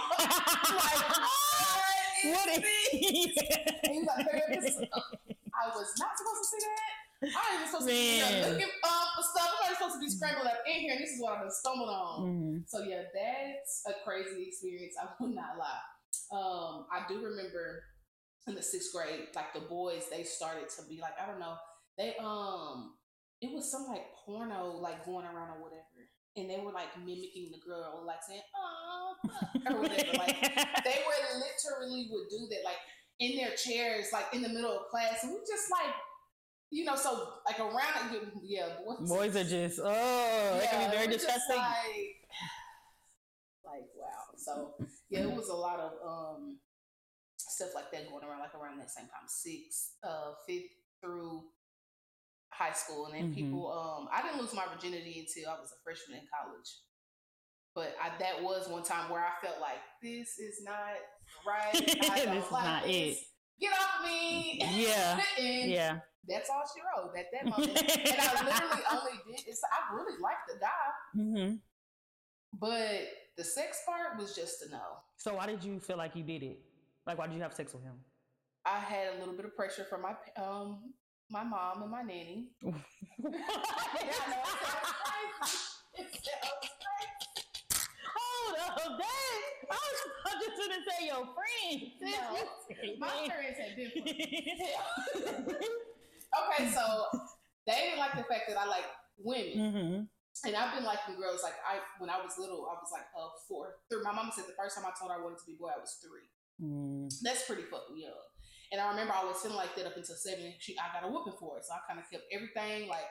[2.24, 3.36] what what is is
[3.82, 6.94] And he's like, "Babe, this is- I was not supposed to see that.
[7.22, 8.50] I ain't even supposed to be Man.
[8.50, 9.50] looking um, for stuff.
[9.54, 11.54] I'm not supposed to be scrambled up in here, and this is what I've been
[11.54, 12.26] stumbled on.
[12.26, 12.68] Mhm.
[12.68, 14.94] So yeah, that's a crazy experience.
[15.00, 15.86] I will not lie.
[16.34, 17.84] Um, I do remember
[18.48, 21.54] in the sixth grade, like the boys, they started to be like, I don't know,
[21.96, 22.94] they um,
[23.40, 26.02] it was some like porno like going around or whatever,
[26.36, 29.14] and they were like mimicking the girl, like saying, "Oh,"
[29.70, 30.18] or whatever.
[30.18, 30.40] Like
[30.84, 32.82] they were literally would do that, like
[33.20, 35.94] in their chairs, like in the middle of class, and we just like.
[36.72, 41.06] You know, so like around, yeah, boys, Boys are just oh, it can be very
[41.12, 41.56] disgusting.
[41.58, 42.16] Like,
[43.66, 44.32] like wow.
[44.38, 44.74] So
[45.10, 46.56] yeah, it was a lot of um
[47.36, 51.42] stuff like that going around, like around that same time, sixth, uh, fifth through
[52.48, 53.34] high school, and then Mhm.
[53.34, 53.70] people.
[53.70, 56.70] Um, I didn't lose my virginity until I was a freshman in college.
[57.74, 60.96] But I, that was one time where I felt like this is not
[61.46, 61.72] right.
[61.72, 63.18] This is like not this.
[63.18, 63.24] it.
[63.60, 64.58] Get off me.
[64.58, 65.20] Yeah.
[65.38, 65.98] yeah.
[66.28, 67.78] That's all she wrote at that moment.
[67.78, 69.46] and I literally only did.
[69.46, 70.92] It's, I really liked the guy.
[71.14, 71.54] hmm
[72.58, 74.82] But the sex part was just a no.
[75.16, 76.60] So why did you feel like you did it?
[77.06, 77.94] Like why did you have sex with him?
[78.64, 80.92] I had a little bit of pressure from my um
[81.30, 82.50] my mom and my nanny.
[82.62, 82.74] I know,
[83.24, 83.34] it
[84.14, 85.58] sounds crazy.
[85.98, 87.46] It sounds crazy.
[88.14, 89.42] Hold up, dang!
[89.70, 89.98] I was,
[90.44, 91.78] just gonna say your friend.
[92.00, 95.41] No, My parents had different.
[96.52, 96.82] Okay, so
[97.66, 98.86] they didn't like the fact that I like
[99.18, 100.02] women, hmm
[100.48, 101.44] and I've been liking girls.
[101.44, 103.84] Like I, when I was little, I was like uh four.
[103.92, 104.00] Three.
[104.02, 105.68] My mom said the first time I told her I wanted to be a boy,
[105.68, 106.24] I was three.
[106.56, 107.12] Mm.
[107.20, 108.16] That's pretty fucking young.
[108.72, 110.56] And I remember I was feeling like that up until seven.
[110.56, 113.08] She, I got a whooping for it, so I kind of kept everything like.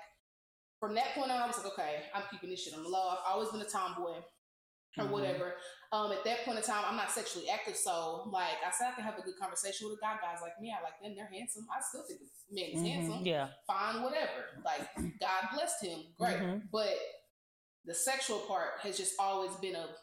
[0.81, 3.13] From that point on, I was like, okay, I'm keeping this shit on the low.
[3.13, 4.17] I've always been a tomboy
[4.97, 5.09] or Mhm.
[5.11, 5.55] whatever.
[5.91, 8.91] Um, at that point in time, I'm not sexually active, so like I said, I
[8.95, 10.17] can have a good conversation with a guy.
[10.21, 11.15] Guys like me, I like them.
[11.15, 11.67] They're handsome.
[11.71, 12.91] I still think the man is Mhm.
[12.91, 13.25] handsome.
[13.25, 13.49] Yeah.
[13.67, 14.61] Fine, whatever.
[14.65, 16.37] Like God blessed him, great.
[16.37, 16.69] Mhm.
[16.71, 16.97] But
[17.85, 19.95] the sexual part has just always been a.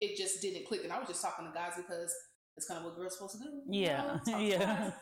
[0.00, 2.12] It just didn't click, and I was just talking to guys because
[2.56, 3.62] it's kind of what girls supposed to do.
[3.68, 4.20] you Yeah.
[4.26, 4.92] know, Yeah.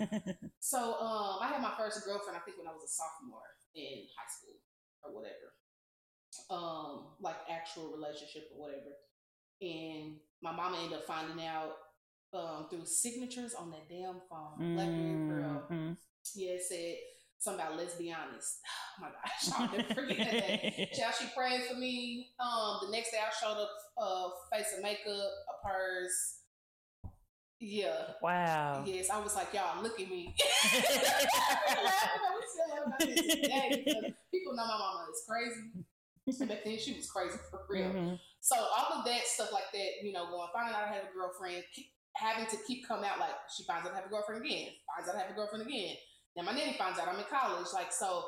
[0.61, 2.37] So um, I had my first girlfriend.
[2.37, 3.43] I think when I was a sophomore
[3.75, 4.55] in high school
[5.03, 5.57] or whatever.
[6.49, 8.97] Um, like actual relationship or whatever.
[9.63, 11.77] And my mama ended up finding out
[12.35, 14.75] um, through signatures on that damn phone.
[14.75, 15.67] Blackberry Pearl.
[15.71, 15.97] Mhm.
[16.35, 16.97] Yeah, it said
[17.39, 18.59] something about let's be honest.
[18.99, 20.93] Oh my gosh, I'll never forget that.
[20.93, 22.29] Child, she prayed for me.
[22.41, 26.39] Um, the next day I showed up, uh, face of makeup, a purse.
[27.61, 28.15] Yeah.
[28.21, 28.83] wow.
[28.85, 30.35] Yes, I was like, y'all, look at me.
[30.37, 30.41] We
[32.51, 35.85] still laugh about this today because People know my mama is crazy.
[36.27, 37.91] And back then she was crazy for real.
[37.91, 38.21] Mhm.
[38.41, 41.13] So all of that stuff like that, you know, going finding out I have a
[41.13, 44.45] girlfriend, keep, having to keep coming out like she finds out I have a girlfriend
[44.45, 45.97] again, finds out I have a girlfriend again.
[46.37, 47.67] Then my nanny finds out I'm in college.
[47.75, 48.25] Like so,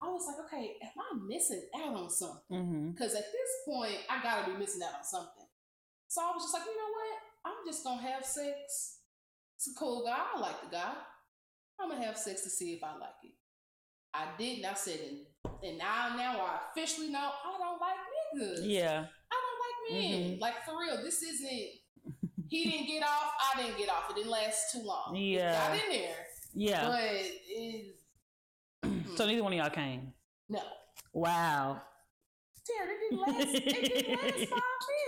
[0.00, 2.56] I was like, okay, am I missing out on something?
[2.56, 2.92] Mhm.
[2.94, 5.46] Because at this point, I gotta be missing out on something.
[6.08, 7.18] So I was just like, you know what?
[7.44, 9.00] I'm just gonna have sex.
[9.56, 10.16] It's a cool guy.
[10.34, 10.94] I like the guy.
[11.80, 13.32] I'm gonna have sex to see if I like it.
[14.14, 14.64] I didn't.
[14.64, 15.26] I said, and,
[15.62, 17.96] and now, now I officially know I don't like
[18.34, 18.60] niggas.
[18.68, 19.04] Yeah.
[19.30, 19.36] I
[19.90, 20.20] don't like men.
[20.36, 20.40] Mhm.
[20.40, 21.68] Like for real, this isn't.
[22.48, 23.32] He didn't get off.
[23.54, 24.08] I didn't get off.
[24.10, 25.14] It didn't last too long.
[25.16, 25.52] It Yeah.
[25.68, 26.88] got in there, Yeah.
[26.88, 27.96] but it.
[29.16, 30.12] so neither one of y'all came.
[30.48, 30.62] no,
[31.12, 31.82] Wow.
[32.66, 33.54] Terry, it didn't last.
[33.54, 34.62] It didn't last five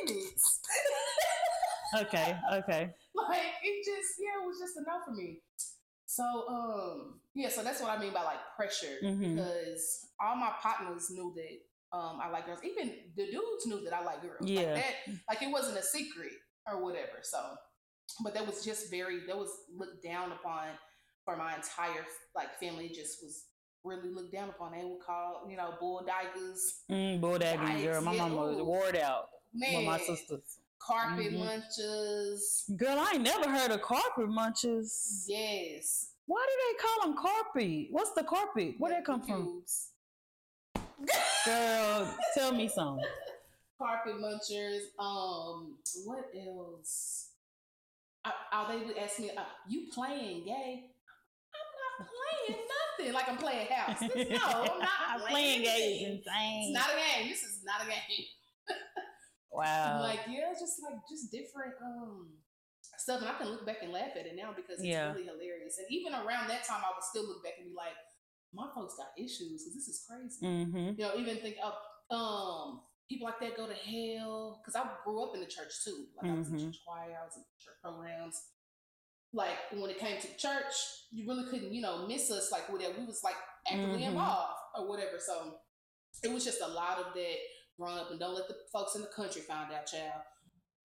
[0.06, 0.60] minutes.
[1.98, 2.38] Okay.
[2.54, 2.90] Okay.
[3.14, 5.40] like it just yeah, it was just enough for me.
[6.10, 9.36] So um yeah, so that's what I mean by like pressure Mhm.
[9.36, 12.58] because all my partners knew that um I like girls.
[12.64, 14.42] Even the dudes knew that I like girls.
[14.44, 14.62] Yeah.
[14.62, 14.94] Like that
[15.28, 16.32] like it wasn't a secret
[16.66, 17.18] or whatever.
[17.22, 17.38] So
[18.24, 20.66] but that was just very that was looked down upon
[21.24, 22.04] for my entire
[22.34, 23.44] like family just was
[23.84, 24.72] really looked down upon.
[24.72, 26.82] They would call, you know, bull daggers.
[26.90, 28.02] Mm, bulldagging girl.
[28.02, 30.58] My Yeah, mama was wore out Man, with my sisters.
[30.80, 31.38] Carpet Mhm.
[31.40, 32.76] munchers.
[32.76, 35.24] Girl, I ain't never heard of carpet munchers.
[35.28, 36.12] Yes.
[36.26, 37.86] Why do they call them carpet?
[37.90, 38.74] What's the carpet?
[38.78, 39.64] Where that come from?
[41.44, 43.04] Girl, tell me something.
[43.78, 44.82] carpet munchers.
[44.98, 47.28] Um, what else?
[48.24, 50.90] I, they would ask me, uh, "You playing gay?"
[51.54, 51.70] I'm
[52.00, 52.60] not playing
[52.98, 53.12] nothing.
[53.14, 54.00] Like I'm playing house.
[54.02, 54.06] No,
[54.74, 56.74] I'm not playing playing gay is insane.
[56.74, 57.28] It's not a game.
[57.30, 58.26] This is not a game.
[59.52, 60.00] Wow.
[60.02, 62.28] Like yeah, just like just different um
[62.98, 65.12] stuff, and I can look back and laugh at it now because it's Yeah.
[65.12, 65.78] really hilarious.
[65.78, 67.96] And even around that time, I would still look back and be like,
[68.52, 70.98] "My folks got issues because this is crazy." mm-hmm.
[70.98, 71.74] you know, even think of
[72.10, 76.06] um people like that go to hell because I grew up in the church too.
[76.16, 76.64] Like I was in Mhm.
[76.66, 78.38] church choir, I was in church programs.
[79.32, 80.74] Like when it came to church,
[81.12, 82.98] you really couldn't, you know, miss us like whatever.
[82.98, 83.36] We was like
[83.66, 84.08] actively Mhm.
[84.08, 85.18] involved or whatever.
[85.20, 85.58] So
[86.24, 87.36] it was just a lot of that
[87.80, 90.22] growing up, and don't let the folks in the country find out, child.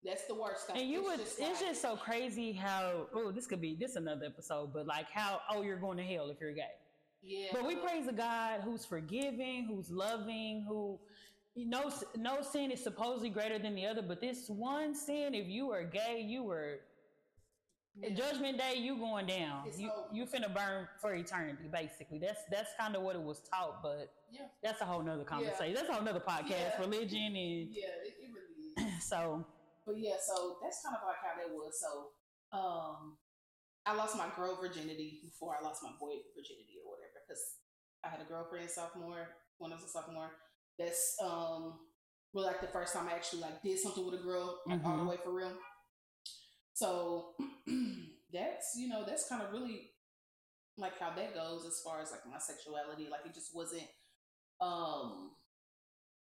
[0.04, 0.76] That's the worst thing.
[0.80, 3.76] And you It's would, just it's like- just so crazy how, oh, this could be,
[3.78, 6.70] this another episode, but like how, oh, you're going to hell if you're gay.
[7.22, 7.48] yeah.
[7.52, 10.98] But we praise a God who's forgiving, who's loving, who
[11.56, 14.02] no no sin is supposedly greater than the other.
[14.02, 16.78] But this one sin, if you are gay, you were
[18.00, 18.14] Yeah.
[18.14, 19.64] Judgment Day, you going down.
[19.66, 20.08] It's You over.
[20.12, 22.18] you finna burn for eternity, basically.
[22.18, 24.46] That's that's kind of what it was taught, but Yeah.
[24.62, 25.74] that's a whole nother conversation.
[25.74, 26.50] That's a whole nother podcast.
[26.50, 26.80] Yeah.
[26.80, 29.04] Religion and Yeah, it, it really is.
[29.08, 29.44] so
[29.86, 31.80] But yeah, so that's kind of like how that was.
[31.80, 32.10] So
[32.56, 33.16] um
[33.86, 37.42] I lost my girl virginity before I lost my boy virginity or whatever because
[38.04, 39.28] I had a girlfriend sophomore
[39.58, 40.30] when I was a sophomore.
[40.78, 41.80] That's um
[42.34, 44.98] really like the first time I actually like did something with a girl like all
[44.98, 45.08] the Mhm.
[45.10, 45.52] way for real.
[46.78, 47.34] So
[48.32, 49.90] that's you know that's kind of really
[50.76, 53.08] like how that goes as far as like my sexuality.
[53.10, 53.88] Like it just wasn't
[54.60, 55.32] um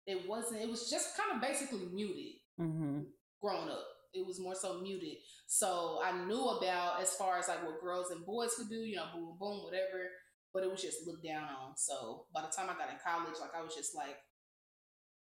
[0.05, 2.99] it wasn't it was just kind of basically muted hmm
[3.41, 3.85] grown up.
[4.13, 5.17] It was more so muted.
[5.47, 8.95] So I knew about as far as like what girls and boys could do, you
[8.95, 10.05] know, boom, boom, whatever.
[10.53, 11.75] But it was just looked down on.
[11.75, 14.17] So by the time I got in college, like I was just like,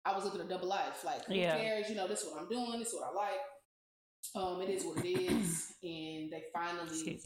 [0.03, 1.05] I was living a double life.
[1.05, 1.55] Like, who Yeah.
[1.55, 1.89] cares?
[1.89, 2.80] You know, this is what I'm doing.
[2.80, 3.39] This is what I like.
[4.36, 5.74] Um, it is what it is.
[5.84, 7.22] and they finally,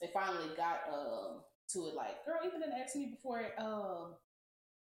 [0.00, 1.40] they finally got um
[1.72, 1.94] to it.
[1.94, 4.14] Like, girl, even they asked me before, um,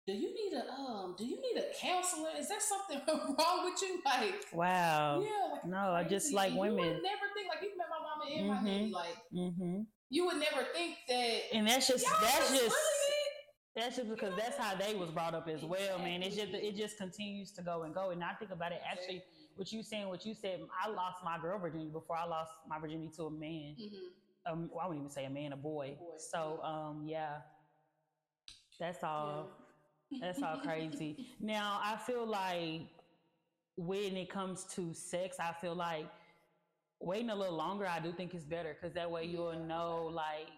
[0.07, 2.31] do you need a um, do you need a counselor?
[2.39, 3.01] Is there something
[3.39, 4.01] wrong with you?
[4.05, 5.23] Like, Wow.
[5.23, 6.77] yeah, like No, I just like You women.
[6.77, 8.65] would never think like you met my mama and my Mhm.
[8.79, 8.93] daddy.
[8.93, 9.83] Like hmm
[10.13, 11.41] you would never think that.
[11.55, 12.75] And that's just that's just really
[13.77, 16.23] that's just because that's how they was brought up as well, man.
[16.23, 18.11] It's just it just continues to go and go.
[18.11, 19.23] And I think about it actually
[19.57, 22.79] what you saying, what you said, I lost my girl virginity before I lost my
[22.79, 23.77] virginity to a man.
[23.79, 24.13] Mhm.
[24.47, 25.93] Um, well, I wouldn't even say a man, a boy.
[25.93, 27.43] A boy, So, um, yeah,
[28.79, 29.49] that's all.
[30.21, 31.27] That's all crazy.
[31.41, 32.83] Now, I feel like
[33.77, 36.07] when it comes to sex, I feel like
[37.01, 39.67] waiting a little longer, I do think is better because that way you'll Yeah.
[39.67, 40.49] know, like,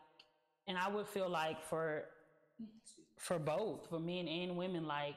[0.66, 2.08] and I would feel like for
[3.18, 5.14] for both, for men and women, like,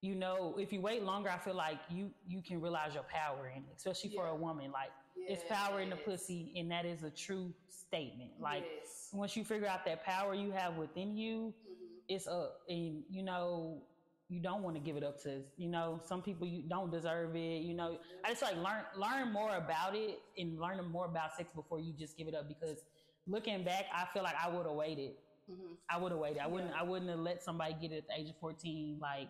[0.00, 3.48] you know, if you wait longer, I feel like you you can realize your power
[3.48, 4.70] in it, especially for a woman.
[4.70, 8.30] Like, It's power in the pussy, and that is a true statement.
[8.40, 9.10] Like Yes.
[9.12, 12.00] once you figure out that power you have within you, Mhm.
[12.08, 13.82] it's a and you know
[14.28, 17.34] you don't want to give it up to you know some people you don't deserve
[17.34, 17.62] it.
[17.62, 21.50] You know, I just like learn learn more about it and learn more about sex
[21.54, 22.46] before you just give it up.
[22.48, 22.84] Because
[23.26, 25.16] looking back, I feel like I would have waited.
[25.50, 25.76] Mhm.
[25.90, 26.38] I would have waited.
[26.38, 26.70] I wouldn't.
[26.70, 26.80] Yeah.
[26.80, 28.98] I wouldn't have let somebody get it at the age of fourteen.
[29.00, 29.28] Like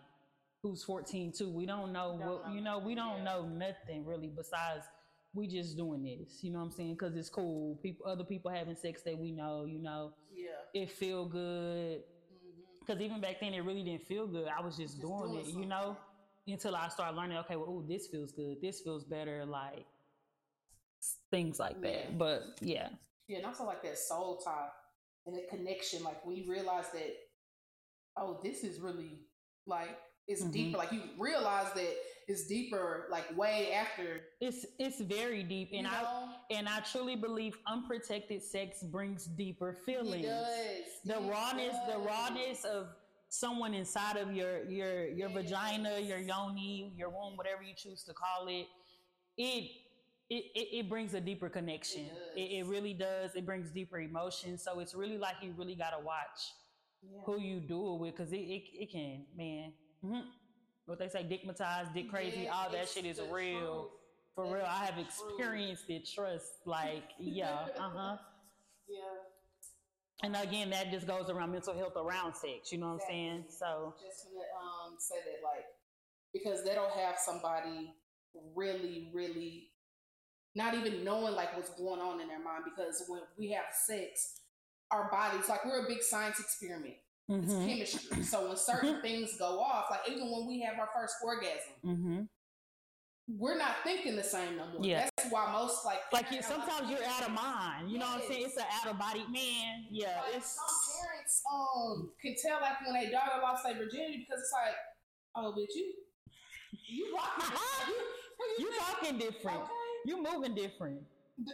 [0.61, 1.49] who's fourteen too.
[1.49, 2.17] We don't know.
[2.19, 3.23] Don't what, know you know, we don't yeah.
[3.23, 4.85] know nothing really besides
[5.33, 6.43] we just doing this.
[6.43, 6.93] You know what I'm saying?
[6.93, 7.77] Because it's cool.
[7.83, 9.65] People, other people having sex that we know.
[9.65, 10.49] You know, Yeah.
[10.73, 12.03] it feel good.
[12.03, 12.79] Mhm.
[12.79, 14.47] Because even back then, it really didn't feel good.
[14.47, 15.53] I was just, Just doing, doing it.
[15.53, 15.95] You know,
[16.47, 17.37] until I started learning.
[17.39, 18.59] Okay, well, ooh, this feels good.
[18.59, 19.45] This feels better.
[19.45, 19.85] Like
[21.31, 21.91] things like Yeah.
[21.91, 22.17] that.
[22.17, 22.89] But yeah.
[23.27, 24.69] Yeah, and also like that soul tie
[25.27, 26.03] and the connection.
[26.03, 27.15] Like when you realize that,
[28.17, 29.27] oh, this is really
[29.67, 29.95] like
[30.29, 30.51] it's Mhm.
[30.53, 30.77] deeper.
[30.77, 31.93] Like you realize that
[32.27, 33.07] it's deeper.
[33.09, 34.21] Like way after.
[34.39, 39.73] It's it's very deep, and you I and I truly believe unprotected sex brings deeper
[39.85, 40.25] feelings.
[40.25, 40.85] It does.
[41.05, 42.87] The It rawness, the rawness of
[43.29, 45.37] someone inside of your your your Yes.
[45.43, 48.67] vagina, your yoni, your womb, whatever you choose to call it,
[49.37, 49.71] it
[50.31, 52.05] it, it, it brings a deeper connection.
[52.05, 53.33] It It, it really does.
[53.35, 54.59] It brings deeper emotion.
[54.59, 56.39] So it's really like you really gotta watch
[57.01, 57.21] Yeah.
[57.25, 59.73] who you do it with, because it, it it can, man.
[60.01, 60.19] Hmm
[60.85, 63.59] What they say, dickmatized, dick crazy, Yeah, all that shit is real.
[63.59, 63.91] truth.
[64.35, 66.07] For That real, I have experienced it.
[66.13, 68.17] Trust, like, yeah, uh huh.
[68.87, 68.99] Yeah.
[70.23, 72.71] And again, that just goes around mental health around sex.
[72.71, 73.45] You know what I'm saying?
[73.49, 74.45] So, just gonna
[74.89, 75.65] um say that like
[76.33, 77.93] because they don't have somebody
[78.55, 79.69] really really
[80.55, 84.41] not even knowing like what's going on in their mind because when we have sex
[84.91, 86.95] our bodies like we're a big science experiment
[87.29, 90.89] it's mhm, chemistry so when certain things go off like even when we have our
[90.95, 92.27] first orgasm mhm.
[93.37, 95.07] we're not thinking the same no more Yeah.
[95.15, 97.91] that's why most like like you, sometimes you're out of mind.
[97.91, 98.45] You know what I'm saying?
[98.47, 99.85] It's an out of body man.
[99.91, 104.25] Yeah, like it's some parents um can tell like when their daughter lost their virginity
[104.25, 104.73] because it's like
[105.35, 105.93] oh bitch you
[106.87, 107.55] you rocking
[108.57, 109.57] you, you talking different.
[109.61, 109.71] okay
[110.05, 111.01] You moving different.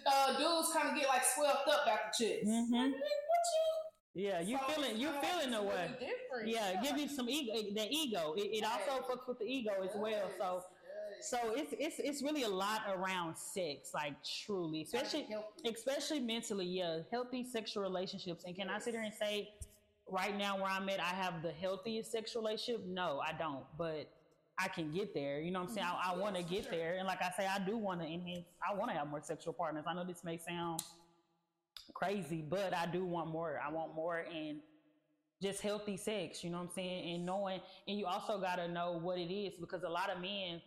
[0.07, 2.47] uh, dudes kind of get like swelled up at the chest.
[2.47, 2.93] Mhm.
[4.15, 4.57] Yeah, you?
[4.57, 5.89] So feeling you kinda feeling the way.
[5.99, 6.47] different.
[6.47, 7.51] Yeah, give you some ego.
[7.53, 8.33] Eh, that ego.
[8.37, 9.03] It, it also Yes.
[9.09, 10.29] fucks with the ego as well.
[10.37, 10.63] So.
[11.21, 15.27] So it's it's it's really a lot around sex, like truly, especially
[15.65, 16.65] especially mentally.
[16.65, 18.43] Yeah, healthy sexual relationships.
[18.45, 19.49] And can I sit here and say,
[20.07, 22.85] right now where I'm at, I have the healthiest sexual relationship?
[22.85, 23.63] No, I don't.
[23.77, 24.11] But
[24.59, 25.39] I can get there.
[25.39, 25.87] You know what I'm saying?
[25.87, 28.45] I, I want to get there, and like I say, I do want to enhance.
[28.69, 29.85] I want to have more sexual partners.
[29.87, 30.81] I know this may sound
[31.93, 33.59] crazy, but I do want more.
[33.65, 34.59] I want more and
[35.41, 37.15] just healthy sex, you know what I'm saying?
[37.15, 40.21] And knowing, and you also got to know what it is because a lot of
[40.21, 40.61] men,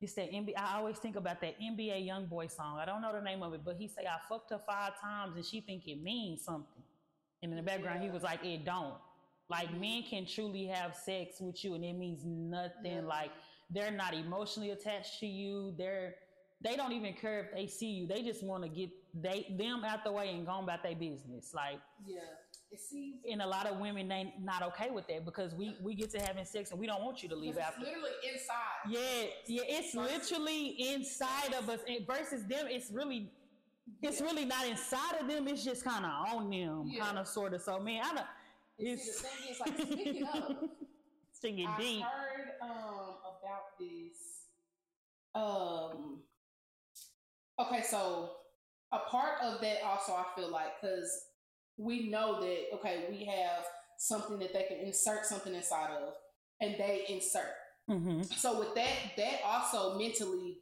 [0.00, 0.54] it's that NBA.
[0.56, 2.78] I always think about that NBA Young Boy song.
[2.78, 5.36] I don't know the name of it, but he say I fucked her five times
[5.36, 6.82] and she think it means something.
[7.42, 8.94] And in the background, he was like, it don't.
[9.48, 9.80] Like Mhm.
[9.80, 12.82] men can truly have sex with you and it means nothing.
[12.82, 13.06] Nothing.
[13.06, 13.30] Like
[13.70, 15.72] they're not emotionally attached to you.
[15.78, 16.16] They're
[16.62, 18.06] they don't even care if they see you.
[18.06, 21.52] They just want to get they them out the way and go about their business.
[21.54, 22.20] Like Yeah.
[22.70, 25.94] It seems and a lot of women they not okay with that because we we
[25.94, 27.80] get to having sex and we don't want you to leave it's after.
[27.84, 28.88] literally inside.
[28.88, 32.66] Yeah, yeah, it's literally inside of us and versus them.
[32.70, 33.30] It's really,
[34.00, 34.26] it's Yeah.
[34.26, 35.48] really not inside of them.
[35.48, 37.04] It's just kind of on them, Yeah.
[37.04, 37.60] kind of sort of.
[37.60, 38.26] So man, I don't.
[38.80, 40.56] See, It's the thing is, like, speaking of,
[41.32, 42.02] singing I deep.
[42.04, 44.46] heard um about this.
[45.34, 46.22] Um.
[47.60, 48.30] Okay, so
[48.92, 51.10] a part of that also, I feel like, because
[51.76, 53.64] we know that okay, we have
[53.98, 56.14] something that they can insert something inside of,
[56.60, 57.52] and they insert.
[57.88, 60.58] hmm So with that, that also mentally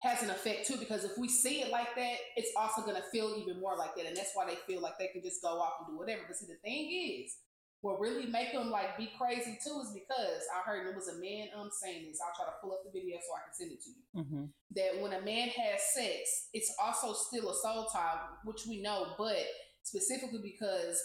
[0.00, 3.36] has an effect too, because if we see it like that, it's also gonna feel
[3.38, 5.74] even more like that, and that's why they feel like they can just go off
[5.80, 6.22] and do whatever.
[6.26, 7.36] But see, the thing is,
[7.84, 11.20] what really make them like be crazy too is because I heard it was a
[11.20, 12.18] man um saying this.
[12.24, 14.04] I'll try to pull up the video so I can send it to you.
[14.14, 18.82] hmm That when a man has sex, it's also still a soul tie, which we
[18.82, 19.46] know, but
[19.82, 20.98] specifically because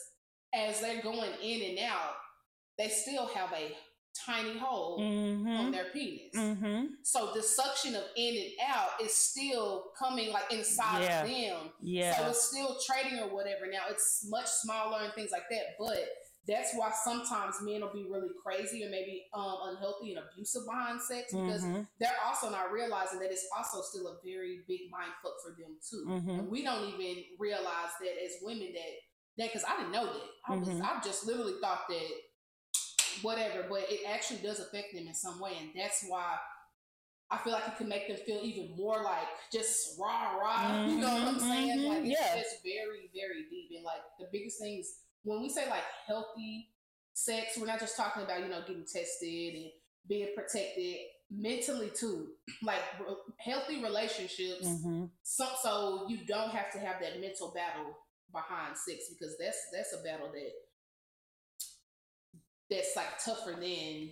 [0.53, 2.15] as they're going in and out,
[2.77, 3.75] they still have a
[4.25, 5.19] tiny hole
[5.57, 6.33] on hmm their penis.
[6.35, 11.23] hmm So the suction of in and out is still coming like inside Yeah.
[11.23, 11.71] of them.
[12.09, 13.67] So it's still trading or whatever.
[13.71, 15.75] Now it's much smaller and things like that.
[15.79, 16.07] But
[16.47, 21.01] that's why sometimes men will be really crazy or maybe um, unhealthy and abusive behind
[21.01, 21.87] sex because Mhm.
[21.99, 25.77] they're also not realizing that it's also still a very big mind fuck for them
[25.87, 26.05] too.
[26.07, 26.39] Mhm.
[26.39, 28.93] And we don't even realize that as women that
[29.37, 30.29] that because I didn't know that.
[30.47, 30.81] I was Mhm.
[30.81, 32.09] I just literally thought that
[33.21, 36.37] whatever, but it actually does affect them in some way, and that's why
[37.31, 40.85] I feel like it can make them feel even more like just rah rah.
[40.87, 41.77] You know what I'm saying?
[41.79, 42.41] Mhm, Like it's yeah.
[42.41, 43.69] just very very deep.
[43.75, 46.69] And like the biggest thing is when we say like healthy
[47.13, 49.71] sex, we're not just talking about you know getting tested and
[50.07, 50.95] being protected
[51.31, 52.27] mentally too.
[52.63, 54.65] Like re- healthy relationships.
[54.67, 55.09] Mhm.
[55.23, 57.95] So, so you don't have to have that mental battle
[58.31, 60.51] behind sex because that's that's a battle that
[62.69, 64.09] that's like tougher than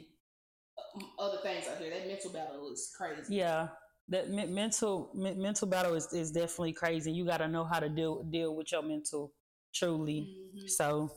[0.78, 1.90] uh, other things out here.
[1.92, 3.36] That mental battle is crazy.
[3.36, 3.70] Yeah,
[4.10, 7.12] that me- mental me- mental battle is, is definitely crazy.
[7.12, 9.34] You got to know how to deal deal with your mental
[9.74, 10.52] truly.
[10.56, 10.70] Mhm.
[10.70, 11.12] So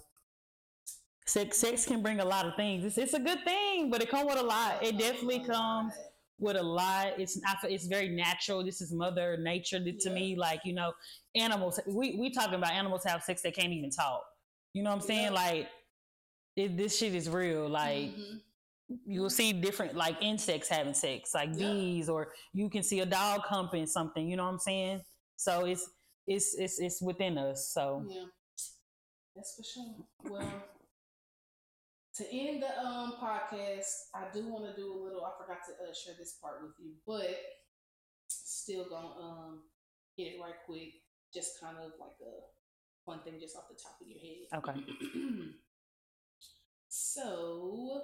[1.26, 2.84] sex sex can bring a lot of things.
[2.84, 4.82] It's it's a good thing, but it come with a lot.
[4.82, 5.94] It definitely comes
[6.38, 7.18] with a lot.
[7.20, 8.64] It's feel it's very natural.
[8.64, 10.14] This is Mother Nature to Yeah.
[10.14, 10.36] me.
[10.36, 10.92] Like you know,
[11.34, 11.78] animals.
[11.86, 14.24] We we talking about animals have sex they can't even talk.
[14.72, 15.32] You know what I'm saying?
[15.32, 15.42] Yeah.
[15.44, 15.68] Like
[16.56, 17.68] it, this shit is real.
[17.68, 18.40] Like Mhm.
[19.06, 21.72] you'll see different like insects having sex, like Yeah.
[21.72, 24.28] bees, or you can see a dog humping something.
[24.28, 25.04] You know what I'm saying?
[25.36, 25.88] So it's
[26.26, 27.68] it's it's it's within us.
[27.72, 28.24] So Yeah,
[29.34, 29.94] that's for sure.
[30.24, 30.64] Well,
[32.16, 35.24] to end the um podcast, I do want to do a little.
[35.24, 37.36] I forgot to uh, share this part with you, but
[38.28, 39.60] still gonna um
[40.16, 40.94] get it right quick.
[41.32, 44.48] Just kind of like a fun thing, just off the top of your head.
[44.58, 45.46] okay,
[46.88, 48.02] so,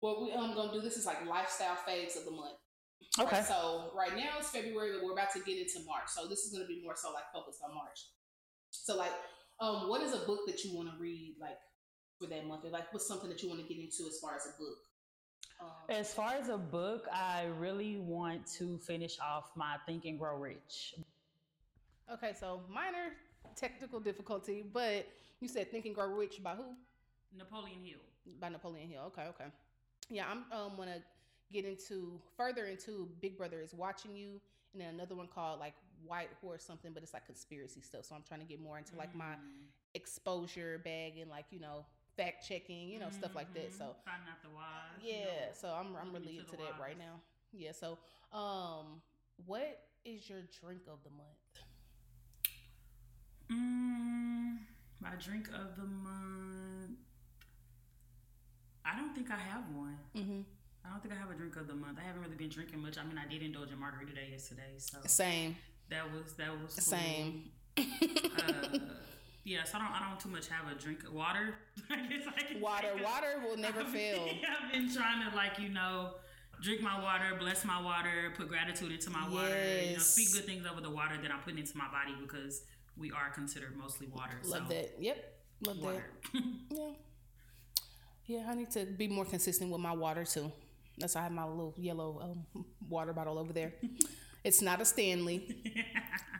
[0.00, 2.58] what we um gonna do this is like lifestyle faves of the month.
[3.18, 6.08] Right, okay, so right now it's February, but we're about to get into March.
[6.08, 7.98] So this is to be more so like focused on March.
[8.70, 9.12] So like,
[9.60, 11.58] um, what is a book that you want to read like
[12.18, 12.64] for that month?
[12.70, 14.78] Like, what's something that you want to get into as far as a book?
[15.60, 20.18] Um, As far as a book, I really want to finish off my Think and
[20.18, 20.96] Grow Rich.
[22.12, 23.12] okay, so minor
[23.54, 25.06] technical difficulty, but
[25.40, 26.64] you said Think and Grow Rich by who?
[27.36, 27.98] Napoleon Hill.
[28.38, 29.02] By Napoleon Hill.
[29.06, 29.46] Okay, okay.
[30.10, 31.00] Yeah, I'm um want to
[31.52, 34.40] get into further into Big Brother is watching you,
[34.72, 35.74] and then another one called like
[36.04, 38.04] White Horse something, but it's like conspiracy stuff.
[38.04, 39.66] So I'm trying to get more into like my Mm.
[39.94, 41.84] exposure bag and like you know
[42.16, 43.72] fact checking, you know stuff like that.
[43.72, 44.82] So finding out the why.
[45.02, 47.20] yeah, so I'm I'm really into that right now.
[47.52, 47.98] Yeah, so
[48.32, 49.00] um,
[49.46, 51.54] what is your drink of the month?
[53.50, 54.58] Mm,
[55.00, 56.98] my drink of the month.
[58.84, 59.98] I don't think I have one.
[60.16, 60.40] Mm-hmm.
[60.84, 61.98] I don't think I have a drink of the month.
[62.00, 62.96] I haven't really been drinking much.
[62.98, 65.56] I mean, I did indulge in margarita day yesterday, so Same,
[65.90, 66.98] that was that was cool.
[66.98, 67.44] same.
[68.36, 68.78] Uh,
[69.44, 71.54] yeah, so I don't I don't too much have a drink of water.
[71.90, 74.24] I guess I can water, water will never I've fail.
[74.24, 76.14] been- I've been trying to like you know
[76.62, 79.56] drink my water, bless my water, put gratitude into my water.
[79.84, 82.62] You know, speak good things over the water that I'm putting into my body because
[82.96, 84.36] we are considered mostly water.
[84.44, 84.94] Love so, that.
[84.98, 85.34] Yep,
[85.66, 86.04] love Water.
[86.32, 86.42] that.
[86.70, 86.90] Yeah.
[88.26, 90.50] Yeah, I need to be more consistent with my water too.
[90.98, 92.20] That's why I have my little yellow
[92.54, 93.74] um, water bottle over there.
[94.46, 95.56] It's not a Stanley.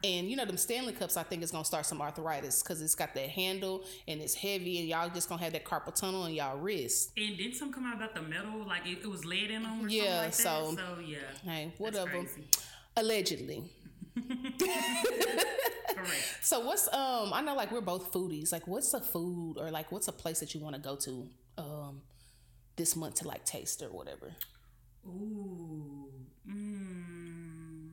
[0.05, 2.95] And you know them Stanley cups, I think is gonna start some arthritis because it's
[2.95, 6.35] got that handle and it's heavy, and y'all just gonna have that carpal tunnel in
[6.35, 7.13] y'all wrist.
[7.17, 8.63] and didn't some come out about the metal?
[8.67, 10.87] Like it, it was lead in them or Yeah, something like that?
[10.87, 11.19] so- So yeah.
[11.51, 12.25] Hey, whatever.
[12.97, 13.65] Allegedly.
[15.95, 16.39] Correct.
[16.43, 17.33] So what's um?
[17.33, 18.53] I know like we're both foodies.
[18.53, 21.29] Like, what's a food or like what's a place that you want to go to
[21.59, 22.03] um
[22.77, 24.35] this month to like taste or whatever?
[25.07, 26.11] Ooh.
[26.49, 27.91] Mm.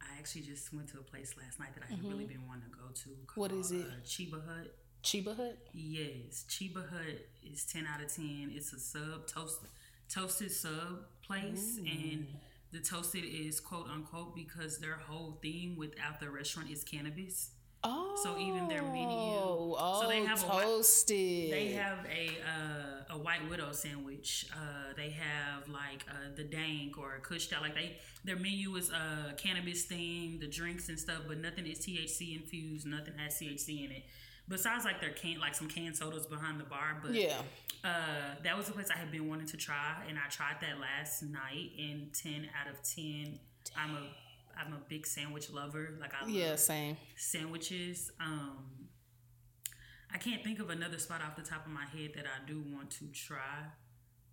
[0.00, 2.70] I actually just went to a place last night that I had really been wanting
[2.70, 3.08] to go to.
[3.08, 3.40] Mm-hmm.
[3.40, 3.80] What is it?
[3.80, 4.72] Uh, Chiba Hut.
[5.02, 5.58] Chiba Hut.
[5.72, 8.52] Yes, Chiba Hut is ten out of ten.
[8.54, 9.58] It's a sub toast,
[10.08, 12.28] toasted sub place, and
[12.70, 17.50] the toasted is quote unquote because their whole theme without the restaurant is cannabis.
[17.84, 21.52] Oh, So even their menu- Oh, so they have a toasted.
[21.52, 24.46] They have a uh, a white widow sandwich.
[24.52, 27.62] Uh, they have like uh, the dank or kush out.
[27.62, 31.78] Like they their menu is uh, cannabis themed, the drinks and stuff, but nothing is
[31.80, 32.86] THC infused.
[32.86, 34.02] Nothing has THC in it.
[34.48, 37.38] Besides like their can like some canned sodas behind the bar, but yeah.
[37.84, 40.78] uh, that was a place I had been wanting to try, and I tried that
[40.80, 41.70] last night.
[41.78, 43.38] And ten out of ten,
[43.76, 44.02] I'm a
[44.58, 45.94] I'm a big sandwich lover.
[46.00, 46.96] Like I love Yeah, same.
[47.16, 48.10] sandwiches.
[48.20, 48.58] Um,
[50.14, 52.62] I can't think of another spot off the top of my head that I do
[52.72, 53.64] want to try,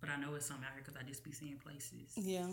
[0.00, 2.12] but I know it's something out here because I just be seeing places.
[2.16, 2.48] Yeah.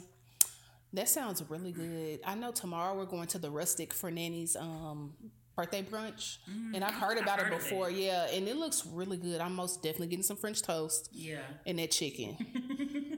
[0.93, 2.21] That sounds really good.
[2.25, 5.13] I know tomorrow we're going to the Rustic for Nanny's um
[5.57, 6.37] birthday brunch.
[6.47, 7.89] and I've heard I've about heard it before.
[7.89, 9.41] Yeah, and it looks really good.
[9.41, 11.39] I'm most definitely getting some French toast Yeah.
[11.65, 12.37] and that chicken.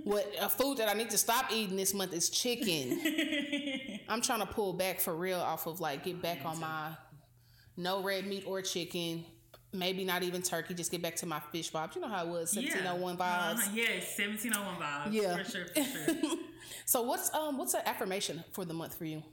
[0.06, 3.00] what a food that I need to stop eating this month is chicken.
[4.10, 6.89] I'm trying to pull back for real off of like get back on my
[7.78, 9.24] no red meat or chicken.
[9.72, 10.74] maybe not even turkey.
[10.74, 11.95] Just get back to my fish vibes.
[11.95, 13.53] You know how it was, seventeen oh one vibes.
[13.53, 13.72] Uh-huh.
[13.74, 15.14] Yes, seventeen oh one vibes.
[15.14, 15.38] Yeah.
[15.38, 16.16] for sure, for sure.
[16.86, 19.24] So what's um what's an affirmation for the month for you?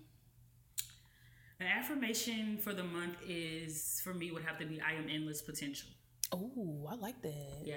[1.58, 5.40] the affirmation for the month is for me would have to be I am endless
[5.42, 5.88] potential.
[6.32, 7.62] Oh, I like that.
[7.64, 7.76] Yeah.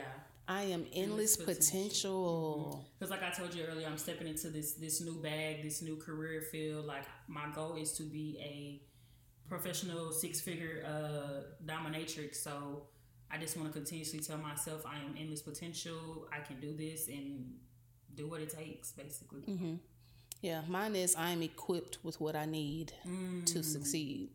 [0.50, 2.84] I am endless Endless potential.
[2.97, 5.95] Because like I told you earlier, I'm stepping into this this new bag, this new
[5.95, 6.86] career field.
[6.86, 8.82] Like my goal is to be a
[9.47, 12.38] professional six figure uh, dominatrix.
[12.38, 12.88] So
[13.32, 16.28] I just want to continuously tell myself I am endless potential.
[16.34, 17.54] I can do this and
[18.16, 19.41] do what it takes, basically.
[19.41, 19.76] Mm-hmm.
[20.41, 22.91] Yeah, mine is I am equipped with what I need
[23.45, 24.32] to succeed.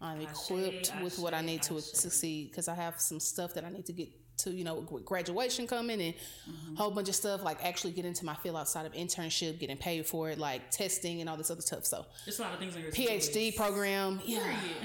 [0.00, 3.70] I'm equipped with what I need to succeed because I have some stuff that I
[3.70, 6.14] need to get to, you know, with graduation coming and
[6.72, 9.76] a whole bunch of stuff like actually get into my field outside of internship, getting
[9.76, 11.84] paid for it, like testing and all this other stuff.
[11.84, 14.40] So, There's a lot of things on your PhD program, yeah,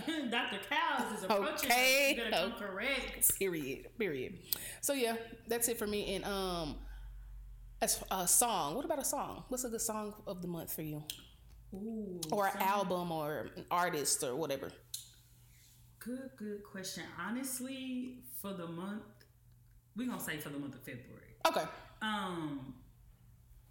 [0.05, 0.31] Period.
[0.31, 0.57] Dr.
[0.69, 2.15] Cows is approaching Okay.
[2.17, 3.37] You better correct.
[3.39, 4.37] period, period.
[4.81, 5.15] So yeah,
[5.47, 6.15] that's it for me.
[6.15, 6.75] And um,
[7.81, 9.43] as a song, what about a song?
[9.49, 11.03] What's a good song of the month for you,
[11.73, 14.71] Ooh, or an album, or an artist, or whatever?
[15.99, 17.03] Good, good question.
[17.19, 19.03] Honestly, for the month,
[19.95, 21.35] we're gonna say for the month of February.
[21.47, 21.63] Okay,
[22.01, 22.73] Um,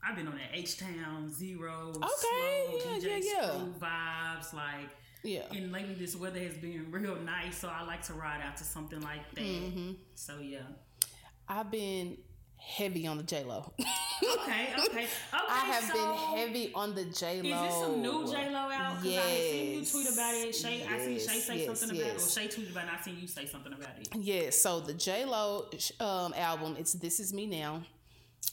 [0.05, 3.65] I've been on that H Town Zero, Okay, slow, yeah, DJ yeah, yeah.
[3.79, 4.89] Vibes, like.
[5.23, 5.43] yeah.
[5.53, 8.65] And lately, this weather has been real nice, so I like to ride out to
[8.65, 9.45] something like that.
[9.45, 9.93] Mm-hmm.
[10.15, 10.63] So yeah.
[11.49, 12.17] I've been
[12.67, 13.73] heavy on the J Lo.
[13.79, 13.87] Okay,
[14.33, 15.07] okay, okay.
[15.33, 17.65] I have so been heavy on the J Lo.
[17.65, 19.03] Is this some new J Lo out?
[19.03, 20.55] Because I seen you tweet about it.
[20.55, 22.17] Shay, I seen Shay say yes, something about it.
[22.17, 22.29] Or.
[22.29, 22.91] Shay tweeted about it.
[22.99, 24.09] I seen you say something about it.
[24.15, 25.69] Yeah, so the J Lo
[26.01, 27.83] um, album, it's "This Is Me Now."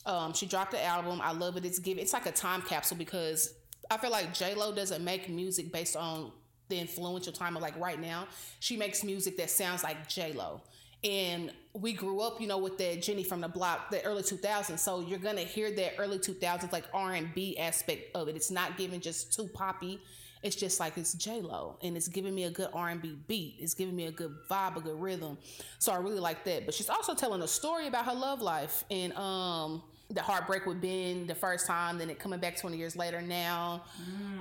[0.06, 1.22] Um, she dropped the album.
[1.22, 1.66] I love it.
[1.66, 1.98] It's give.
[1.98, 3.54] It's like a time capsule because
[3.90, 6.32] I feel like J Lo doesn't make music based on
[6.70, 8.28] the influential time of like right now.
[8.60, 10.62] She makes music that sounds like J Lo.
[11.04, 14.80] And we grew up, you know, with that Jenny from the block, the early 2000s.
[14.80, 18.36] So you're gonna hear that early 2000s like R and B aspect of it.
[18.36, 20.02] It's not giving just too poppy.
[20.42, 23.18] It's just like it's J Lo, and it's giving me a good R and B
[23.28, 23.56] beat.
[23.60, 25.38] It's giving me a good vibe, a good rhythm.
[25.80, 26.66] So I really like that.
[26.66, 30.82] But she's also telling a story about her love life and um the heartbreak with
[30.82, 33.84] Ben the first time, then it coming back 20 years later now.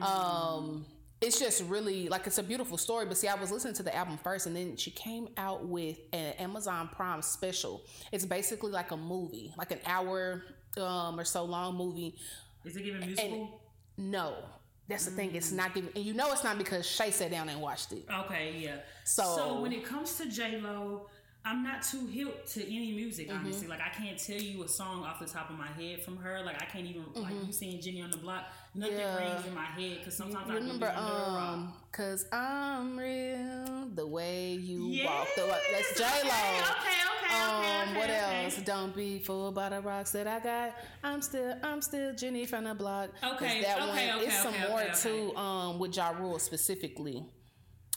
[0.03, 0.87] Um
[1.21, 3.07] it's just really like it's a beautiful story.
[3.07, 5.99] But see, I was listening to the album first, and then she came out with
[6.12, 7.83] an Amazon Prime special.
[8.12, 10.45] It's basically like a movie, like an hour
[10.79, 12.14] um, or so long movie.
[12.64, 13.61] Is it giving musical?
[13.97, 14.37] No,
[14.89, 15.35] that's the thing.
[15.35, 18.05] It's not giving, and you know it's not because Shay sat down and watched it.
[18.25, 18.77] Okay, yeah.
[19.05, 21.09] So- so when it comes to J Lo,
[21.45, 23.39] I'm not too hip to any music, Mm-hmm.
[23.47, 23.66] honestly.
[23.69, 26.43] Like I can't tell you a song off the top of my head from her.
[26.45, 28.45] Like I can't even like you seeing Jenny on the block.
[28.79, 28.97] Nothing.
[28.99, 29.16] Yeah.
[29.35, 31.49] rings in my head because sometimes You I remember, really be under a rock.
[31.53, 35.07] um, cause I'm real, the way you Yes.
[35.07, 35.29] walk.
[35.37, 36.09] The, that's J Lo.
[36.09, 38.11] Okay, okay, okay, Um, okay, okay, what
[38.45, 38.57] else?
[38.64, 40.74] Don't be fooled by the rocks that I got.
[41.03, 43.11] I'm still, I'm still Jenny from the block.
[43.22, 44.18] Okay, that okay, one.
[44.20, 45.37] okay, it's some more too.
[45.37, 47.24] Um, with Ja Rule specifically,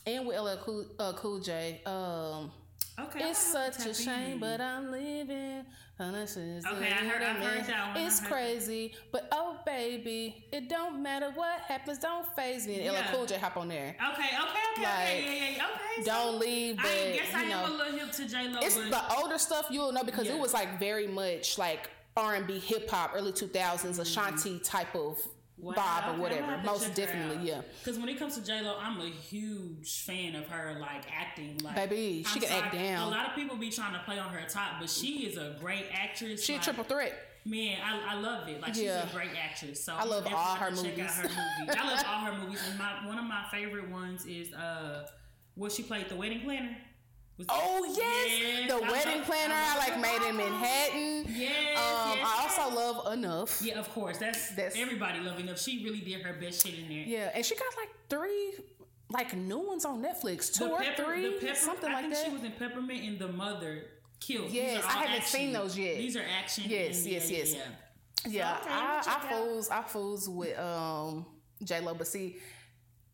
[0.05, 1.81] and with LL Cool, uh, cool J.
[1.85, 2.51] Um,
[2.99, 5.63] Okay, it's I'll have to such a shame, but I'm living.
[6.09, 8.33] Tuesday Okay, I heard- I've heard that one, It's heard that.
[8.33, 11.99] crazy, but oh baby, it don't matter what happens.
[11.99, 12.75] Don't phase me.
[12.79, 13.11] And LL Yeah.
[13.11, 13.95] Cool J hop on there.
[14.11, 16.03] Okay, okay, okay, Like, okay, yeah, yeah, yeah, okay.
[16.03, 18.59] Don't so leave, but I guess I you am a little hip to J Lo,
[18.61, 20.33] it's but the older stuff you'll know because Yeah.
[20.33, 24.01] it was like very much like R and B, hip hop, early two thousands, mm-hmm.
[24.03, 25.17] Ashanti type of
[25.61, 26.41] Wow, okay, or whatever.
[26.41, 27.61] gonna have to Most definitely, yeah.
[27.83, 31.59] Because when it comes to J Lo, I'm a huge fan of her, like acting.
[31.63, 33.07] Like, Baby, she I'm can act down.
[33.07, 35.55] A lot of people be trying to play on her top, but she is a
[35.59, 36.43] great actress.
[36.43, 37.13] She a triple threat.
[37.45, 38.61] Man, I, I love it.
[38.61, 39.83] Like she's a great actress.
[39.83, 41.15] So I love all her gonna Check out movies.
[41.15, 41.75] her movies.
[41.77, 42.61] I love all her movies.
[42.69, 45.07] And my one of my favorite ones is uh,
[45.55, 46.77] what she played, The Wedding Planner.
[47.49, 49.53] Oh yes, Yes, the I wedding love- planner.
[49.55, 51.25] I I like Maid in Manhattan.
[51.35, 53.61] Yes, Um, yes, I also love Enough.
[53.63, 54.17] Yeah, of course.
[54.19, 55.59] That's, That's- everybody loving enough.
[55.59, 56.97] She really did her best shit in there.
[57.05, 58.53] Yeah, and she got like three,
[59.09, 62.01] like new ones on Netflix, two The or pepper, three, the pepper, something I like
[62.03, 62.25] think that.
[62.25, 63.85] she was in Peppermint and the Mother
[64.19, 64.47] killed.
[64.47, 65.23] These Yes, I haven't action.
[65.39, 65.97] seen those yet.
[65.97, 66.65] These are action.
[66.67, 67.53] Yes, yes, yeah, yes.
[67.53, 67.65] Yeah, yeah.
[68.27, 71.25] Yeah, okay, I, I fools, I fools with um
[71.63, 72.37] J Lo, but see,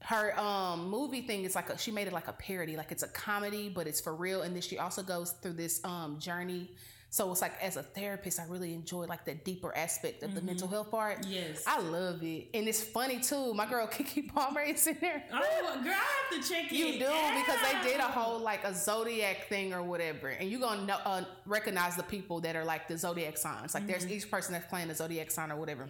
[0.04, 3.04] her um movie thing is like a, she made it like a parody, like it's
[3.04, 4.42] a comedy, but it's for real.
[4.44, 6.72] And then she also goes through this um journey.
[7.10, 10.42] So it's like as a therapist, I really enjoy like the deeper aspect of the
[10.42, 11.22] mental health part.
[11.22, 11.32] Mm-hmm.
[11.32, 11.64] Yes.
[11.66, 13.54] I love it, and it's funny too.
[13.54, 15.24] My girl Keke Palmer is in there.
[15.32, 17.06] Oh, girl, I have to check You it do
[17.40, 20.98] because they did a whole like a zodiac thing or whatever, and you're gonna know,
[21.06, 23.74] uh, recognize the people that are like the zodiac signs.
[23.74, 23.92] Like Mm-hmm.
[23.92, 25.90] there's each person that's playing the zodiac sign or whatever.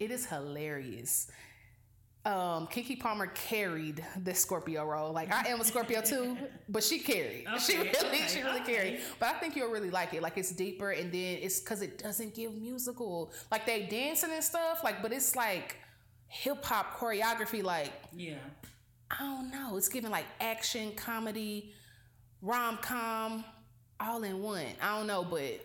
[0.00, 1.30] It is hilarious.
[2.26, 5.12] Um, Keke Palmer carried the Scorpio role.
[5.12, 6.36] Like I am a Scorpio too,
[6.68, 7.46] but she carried.
[7.60, 8.74] she really, okay, she really okay.
[8.74, 9.00] carried.
[9.20, 10.22] But I think you'll really like it.
[10.22, 13.32] Like it's deeper, and then it's because it doesn't give musical.
[13.52, 14.82] Like they dancing and stuff.
[14.82, 15.76] Like, but it's like
[16.26, 17.62] hip hop choreography.
[17.62, 18.38] Like Yeah.
[19.08, 19.76] I don't know.
[19.76, 21.72] It's giving like action, comedy,
[22.42, 23.44] rom com,
[24.00, 24.66] all in one.
[24.82, 25.64] I don't know, but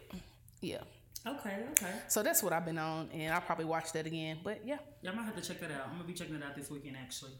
[0.62, 0.82] yeah.
[1.26, 1.58] Okay.
[1.72, 1.94] Okay.
[2.08, 4.40] So that's what I've been on, and I'll probably watch that again.
[4.44, 5.84] But yeah, Y'all might have to check that out.
[5.88, 7.32] I'm gonna be checking it out this weekend actually.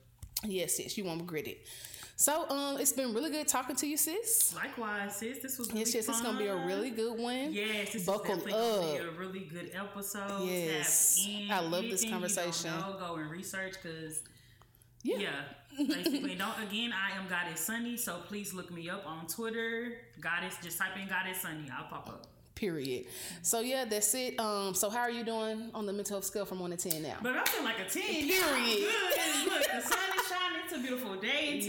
[0.46, 1.66] yes, yes, you won't regret it.
[2.16, 4.54] So um, it's been really good talking to you, sis.
[4.56, 5.40] Likewise, sis.
[5.40, 7.52] This was really Yes, yes, it's gonna be a really good one.
[7.52, 9.16] Yes, this Buckle is definitely gonna be up.
[9.16, 10.46] a really good episode.
[10.48, 11.28] Yes.
[11.50, 12.70] I love this Anything you conversation.
[12.80, 14.22] know, go and research because
[15.02, 15.18] Yeah.
[15.18, 15.32] yeah.
[15.88, 16.94] Basically, don't again.
[16.94, 19.94] I am Goddess Sunni, so please look me up on Twitter.
[20.20, 21.68] Goddess, just type in Goddess Sunni.
[21.76, 22.28] I'll pop up.
[22.56, 23.06] Period.
[23.42, 24.40] So yeah, that's it.
[24.40, 27.02] Um, so how are you doing on the mental health scale from one to ten
[27.02, 27.16] now?
[27.22, 28.04] But I feel like a ten.
[28.04, 28.30] Period.
[28.36, 29.52] Good.
[29.52, 30.62] Look, the sun is shining.
[30.66, 31.68] It's a beautiful day in Texas.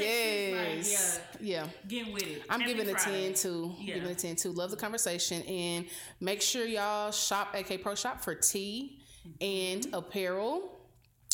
[0.93, 1.19] Yes.
[1.33, 1.65] Like, Yeah.
[1.65, 2.43] yeah, getting with it.
[2.51, 3.75] I'm giving a 10 too.
[3.79, 3.95] Yeah.
[3.95, 4.53] Giving a 10 too.
[4.53, 5.43] Love the conversation.
[5.43, 5.87] And
[6.21, 9.01] make sure y'all shop AK Pro Shop for tea
[9.41, 9.95] and Mm-hmm.
[9.95, 10.79] apparel.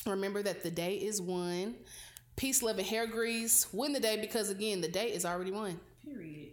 [0.06, 1.74] Remember that the day is won.
[2.36, 3.66] Peace, love, and hair grease.
[3.72, 5.80] Win the day because, again, the day is already won.
[6.04, 6.47] Period.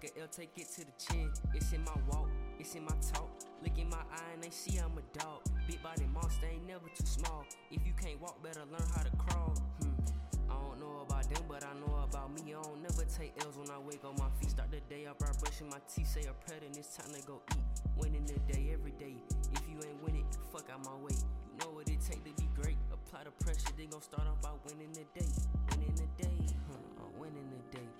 [0.00, 1.30] Take a L, take it to the chin.
[1.54, 2.28] It's in my walk,
[2.58, 3.28] it's in my talk.
[3.62, 5.42] Look in my eye and they see I'm a dog.
[5.66, 7.44] Big body monster ain't never too small.
[7.70, 9.54] If you can't walk, better learn how to crawl.
[9.80, 10.50] Hmm.
[10.50, 12.54] I don't know about them, but I know about me.
[12.54, 14.50] I don't never take L's when I wake on my feet.
[14.50, 16.08] Start the day off by brushing my teeth.
[16.08, 17.64] Say a prayer, then it's time to go eat.
[17.96, 19.16] Winning the day every day.
[19.52, 21.12] If you ain't winning, fuck out my way.
[21.12, 22.76] You know what it take to be great.
[22.92, 25.28] Apply the pressure, they gon' start off by winning the day.
[25.70, 27.04] Winning the day, huh?
[27.04, 27.99] I'm winning the day.